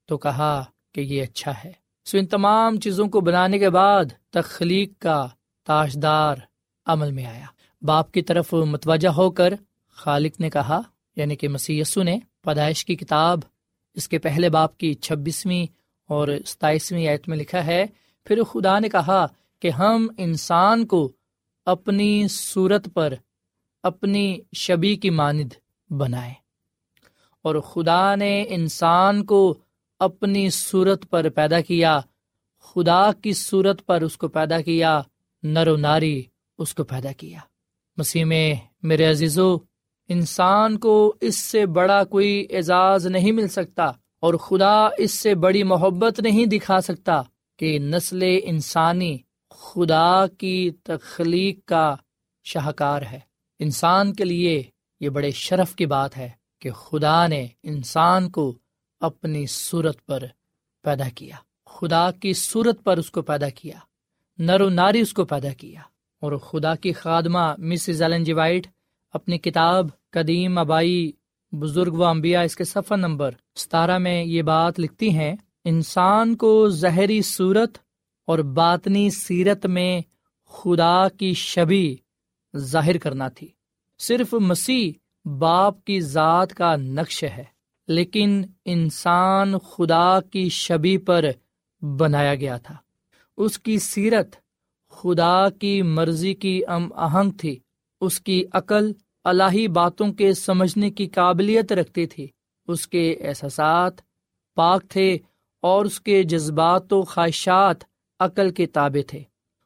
تو 0.06 0.18
کہا 0.18 0.64
کہ 0.92 1.02
یہ 1.02 1.24
اچھا 1.24 1.52
ہے۔ 1.66 1.83
سو 2.06 2.18
ان 2.18 2.26
تمام 2.26 2.80
چیزوں 2.80 3.08
کو 3.08 3.22
بنانے 3.22 3.60
کے 3.60 3.70
بعد 3.70 4.06
تخلیق 4.30 5.02
کا 5.02 5.28
تاشدار 5.64 6.36
عمل 6.86 7.12
میں 7.12 7.26
آیا۔ 7.26 7.46
باپ 7.82 8.12
کی 8.12 8.22
طرف 8.22 8.54
متوجہ 8.54 9.10
ہو 9.10 9.32
کر 9.32 9.54
خالق 9.92 10.40
نے 10.40 10.50
کہا 10.50 10.82
یعنی 11.16 11.36
کہ 11.36 11.48
مسی 11.48 11.82
نے 12.04 12.20
پیدائش 12.42 12.86
کی 12.86 12.96
کتاب، 12.96 13.40
اس 13.94 14.08
کے 14.10 14.18
پہلے 14.18 14.50
باپ 14.50 14.78
کی 14.78 14.94
چھبیسویں 14.94 15.66
اور 16.10 16.28
ستائیسویں 16.46 17.08
آیت 17.08 17.30
میں 17.30 17.38
لکھا 17.38 17.66
ہے، 17.66 17.86
پھر 18.24 18.44
خدا 18.44 18.80
نے 18.80 18.90
کہا 18.90 19.26
کہ 19.62 19.70
ہم 19.70 20.08
انسان 20.18 20.86
کو 20.86 21.12
اپنی 21.66 22.28
صورت 22.28 22.88
پر 22.94 23.14
اپنی 23.84 24.38
شبی 24.54 24.96
کی 24.96 25.10
ماند 25.10 25.54
بنائے 25.90 26.34
اور 27.42 27.56
خدا 27.62 28.16
نے 28.16 28.46
انسان 28.50 29.26
کو 29.26 29.58
اپنی 30.04 30.50
صورت 30.50 31.10
پر 31.10 31.30
پیدا 31.30 31.62
کیا، 31.62 32.00
خدا 32.62 33.12
کی 33.22 33.34
صورت 33.34 33.86
پر 33.86 34.02
اس 34.02 34.18
کو 34.18 34.28
پیدا 34.28 34.62
کیا، 34.62 35.02
نر 35.44 35.68
و 35.68 35.76
ناری 35.78 36.24
اس 36.58 36.74
کو 36.76 36.84
پیدا 36.84 37.12
کیا۔ 37.12 37.40
مسیح 37.98 38.26
میں، 38.26 38.56
میرے 38.84 39.06
عزیزو، 39.06 39.58
انسان 40.10 40.78
کو 40.78 41.14
اس 41.22 41.38
سے 41.38 41.66
بڑا 41.66 42.04
کوئی 42.04 42.46
اعزاز 42.50 43.08
نہیں 43.08 43.32
مل 43.32 43.48
سکتا 43.48 43.86
اور 44.20 44.34
خدا 44.34 44.88
اس 44.98 45.12
سے 45.12 45.36
بڑی 45.36 45.64
محبت 45.64 46.20
نہیں 46.20 46.46
دکھا 46.46 46.82
سکتا 46.82 47.22
کہ 47.60 47.80
نسل 47.80 48.24
انسانی 48.44 49.18
خدا 49.50 50.28
کی 50.28 50.72
تخلیق 50.84 51.66
کا 51.66 51.96
شاہکار 52.44 53.02
ہے۔ 53.02 53.20
انسان 53.60 54.14
کے 54.14 54.26
لیے 54.26 54.64
یہ 55.00 55.10
بڑے 55.10 55.32
شرف 55.32 55.76
کی 55.76 55.86
بات 55.86 56.18
ہے 56.18 56.30
کہ 56.60 56.72
خدا 56.72 57.28
نے 57.28 57.48
انسان 57.64 58.30
کو 58.30 58.58
اپنی 59.04 59.46
صورت 59.46 60.06
پر 60.06 60.24
پیدا 60.84 61.10
کیا۔ 61.16 61.36
خدا 61.66 62.12
کی 62.12 62.34
صورت 62.34 62.84
پر 62.84 62.98
اس 62.98 63.12
کو 63.12 63.22
پیدا 63.22 63.50
کیا۔ 63.50 63.78
نر 64.38 64.62
و 64.62 64.70
ناری 64.70 65.00
اس 65.00 65.14
کو 65.14 65.26
پیدا 65.26 65.54
کیا۔ 65.54 65.82
اور 66.22 66.38
خدا 66.38 66.76
کی 66.76 66.94
خادمہ 66.94 67.56
مسز 67.58 68.02
ایلن 68.02 68.24
جی 68.24 68.34
وائٹ 68.34 68.68
اپنی 69.14 69.38
کتاب 69.38 69.86
قدیم 70.12 70.58
آبائی 70.58 71.12
بزرگ 71.52 71.94
و 71.94 72.04
انبیاء 72.04 72.42
اس 72.42 72.56
کے 72.56 72.64
صفحہ 72.64 72.96
نمبر 72.96 73.32
ستارہ 73.56 73.98
میں 73.98 74.24
یہ 74.24 74.42
بات 74.42 74.80
لکھتی 74.80 75.10
ہیں، 75.10 75.36
انسان 75.66 76.36
کو 76.36 76.70
زہری 76.70 77.22
صورت 77.22 77.78
اور 78.28 78.40
باطنی 78.40 79.10
سیرت 79.10 79.66
میں 79.66 80.02
خدا 80.50 81.10
کی 81.10 81.34
شبی 81.34 81.96
ظاہر 82.58 82.98
کرنا 82.98 83.30
تھی۔ 83.30 83.48
صرف 84.00 84.34
مسیح 84.34 84.92
باپ 85.26 85.86
کی 85.86 86.02
ذات 86.02 86.54
کا 86.54 86.76
نقش 86.76 87.24
ہے۔ 87.24 87.53
لیکن 87.88 88.42
انسان 88.66 89.58
خدا 89.58 90.22
کی 90.22 90.50
شبی 90.50 90.98
پر 90.98 91.26
بنایا 91.82 92.36
گیا 92.36 92.58
تھا۔ 92.58 92.76
اس 93.38 93.60
کی 93.60 93.80
سیرت 93.80 94.36
خدا 94.90 95.50
کی 95.50 95.82
مرضی 95.82 96.34
کی 96.34 96.62
ام 96.68 96.94
اہنگ 96.94 97.32
تھی۔ 97.32 97.60
اس 98.02 98.22
کی 98.22 98.44
عقل 98.54 98.92
الہی 99.24 99.68
باتوں 99.68 100.14
کے 100.14 100.34
سمجھنے 100.34 100.92
کی 100.92 101.06
قابلیت 101.08 101.72
رکھتی 101.72 102.08
تھی۔ 102.08 102.28
اس 102.68 102.88
کے 102.88 103.12
احساسات 103.12 103.94
پاک 104.56 104.84
تھے 104.90 105.18
اور 105.62 105.86
اس 105.86 106.02
کے 106.02 106.24
جذبات 106.24 106.94
و 106.94 107.02
خواہشات 107.02 107.78
عقل 108.20 108.50
کے 108.50 108.66
تابع 108.66 109.02
تھے۔ 109.08 109.24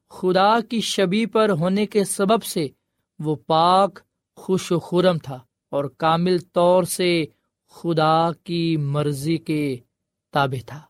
خدا 0.09 0.59
کی 0.59 0.81
شبی 0.81 1.25
پر 1.25 1.49
ہونے 1.49 1.85
کے 1.85 2.03
سبب 2.03 2.43
سے 2.43 2.67
وہ 3.19 3.35
پاک، 3.35 3.99
خوش 4.35 4.71
و 4.71 4.79
خورم 4.79 5.17
تھا 5.17 5.39
اور 5.69 5.85
کامل 5.85 6.37
طور 6.39 6.83
سے 6.83 7.25
خدا 7.69 8.31
کی 8.43 8.77
مرضی 8.77 9.37
کے 9.37 9.77
تابع 10.33 10.63
تھا۔ 10.65 10.81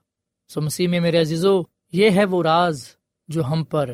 سو 0.47 0.61
مسیح 0.61 0.87
میں 0.87 0.99
میرے 0.99 1.21
عزیزو، 1.21 1.61
یہ 1.91 2.09
ہے 2.09 2.25
وہ 2.25 2.43
راز 2.43 2.87
جو 3.27 3.45
ہم 3.45 3.63
پر 3.63 3.93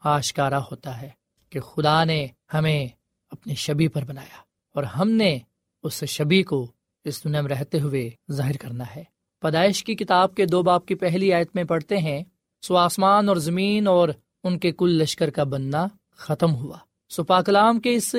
آشکارا 0.00 0.58
ہوتا 0.58 1.02
ہے 1.02 1.10
کہ 1.50 1.60
خدا 1.60 2.04
نے 2.04 2.26
ہمیں 2.54 2.88
اپنی 3.30 3.54
شبی 3.54 3.88
پر 3.88 4.04
بنایا 4.04 4.38
اور 4.74 4.82
ہم 4.82 5.10
نے 5.10 5.38
اس 5.82 6.04
شبی 6.04 6.42
کو 6.42 6.72
اس 7.04 7.24
دنیا 7.24 7.40
میں 7.40 7.50
رہتے 7.50 7.80
ہوئے 7.80 8.10
ظاہر 8.32 8.56
کرنا 8.56 8.84
ہے۔ 8.96 9.04
پیدائش 9.40 9.84
کی 9.84 9.94
کتاب 9.94 10.34
کے 10.34 10.46
دو 10.46 10.62
باپ 10.62 10.86
کی 10.86 10.94
پہلی 10.94 11.32
آیت 11.32 11.50
میں 11.54 11.64
پڑھتے 11.64 11.96
ہیں، 11.96 12.24
سو 12.62 12.76
آسمان 12.76 13.28
اور 13.28 13.36
زمین 13.36 13.86
اور 13.86 14.08
ان 14.44 14.58
کے 14.58 14.72
کل 14.72 14.90
لشکر 14.90 15.30
کا 15.30 15.44
بننا 15.44 15.86
ختم 16.12 16.54
ہوا۔ 16.54 16.78
سو 17.08 17.24
پاکلام 17.24 17.80
کے 17.80 17.94
اس 17.94 18.14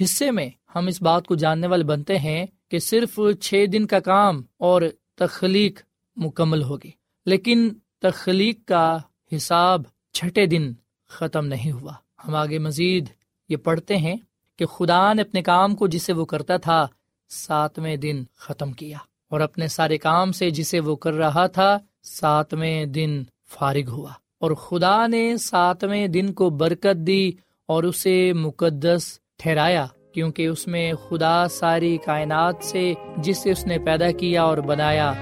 حصے 0.00 0.30
میں 0.30 0.50
ہم 0.74 0.86
اس 0.86 1.02
بات 1.02 1.26
کو 1.26 1.34
جاننے 1.34 1.66
والے 1.66 1.84
بنتے 1.84 2.18
ہیں 2.18 2.46
کہ 2.72 2.78
صرف 2.78 3.20
چھ 3.40 3.64
دن 3.72 3.86
کا 3.86 4.00
کام 4.00 4.42
اور 4.58 4.82
تخلیق 5.14 5.80
مکمل 6.16 6.62
ہوگی، 6.62 6.90
لیکن 7.26 7.70
تخلیق 8.02 8.68
کا 8.68 8.98
حساب 9.36 9.82
چھٹے 10.12 10.46
دن 10.46 10.72
ختم 11.08 11.46
نہیں 11.46 11.72
ہوا۔ 11.72 11.92
ہم 12.28 12.34
آگے 12.34 12.58
مزید 12.58 13.08
یہ 13.48 13.56
پڑھتے 13.56 13.96
ہیں 13.96 14.16
کہ 14.58 14.66
خدا 14.66 15.12
نے 15.12 15.22
اپنے 15.22 15.42
کام 15.42 15.76
کو 15.76 15.86
جسے 15.86 16.12
وہ 16.12 16.24
کرتا 16.24 16.56
تھا 16.56 16.86
ساتویں 17.28 17.96
دن 17.96 18.24
ختم 18.36 18.72
کیا 18.72 18.98
اور 19.28 19.40
اپنے 19.40 19.68
سارے 19.68 19.98
کام 19.98 20.32
سے 20.32 20.50
جسے 20.50 20.80
وہ 20.80 20.96
کر 20.96 21.12
رہا 21.12 21.46
تھا 21.46 21.78
ساتویں 22.02 22.84
دن 22.84 23.22
فارغ 23.48 23.88
ہوا۔ 23.88 24.12
اور 24.38 24.50
خدا 24.50 25.06
نے 25.06 25.36
ساتویں 25.36 26.06
دن 26.06 26.32
کو 26.32 26.50
برکت 26.50 27.06
دی 27.06 27.32
اور 27.66 27.82
اسے 27.82 28.32
مقدس 28.32 29.18
ٹھہرایا۔ 29.36 29.86
کیونکہ 30.12 30.46
اس 30.46 30.66
میں 30.66 30.92
خدا 31.08 31.48
ساری 31.48 31.98
کائنات 32.04 32.54
سے 32.60 32.94
جسے 33.16 33.50
اس 33.50 33.66
نے 33.66 33.78
پیدا 33.78 34.10
کیا 34.10 34.42
اور 34.42 34.58
بنایا 34.58 35.12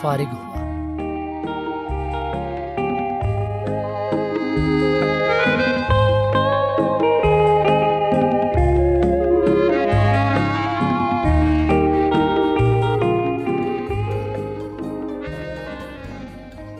فارغ 0.00 0.22
ہوا۔ 0.22 0.56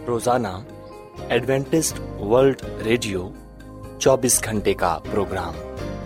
روزانہ 0.07 0.49
ایڈوینٹسٹ 1.29 2.21
ورلڈ 2.21 2.63
ریڈیو 2.85 3.29
چوبیس 3.99 4.45
گھنٹے 4.45 4.75
کا 4.75 4.99
پروگرام۔ 5.11 5.55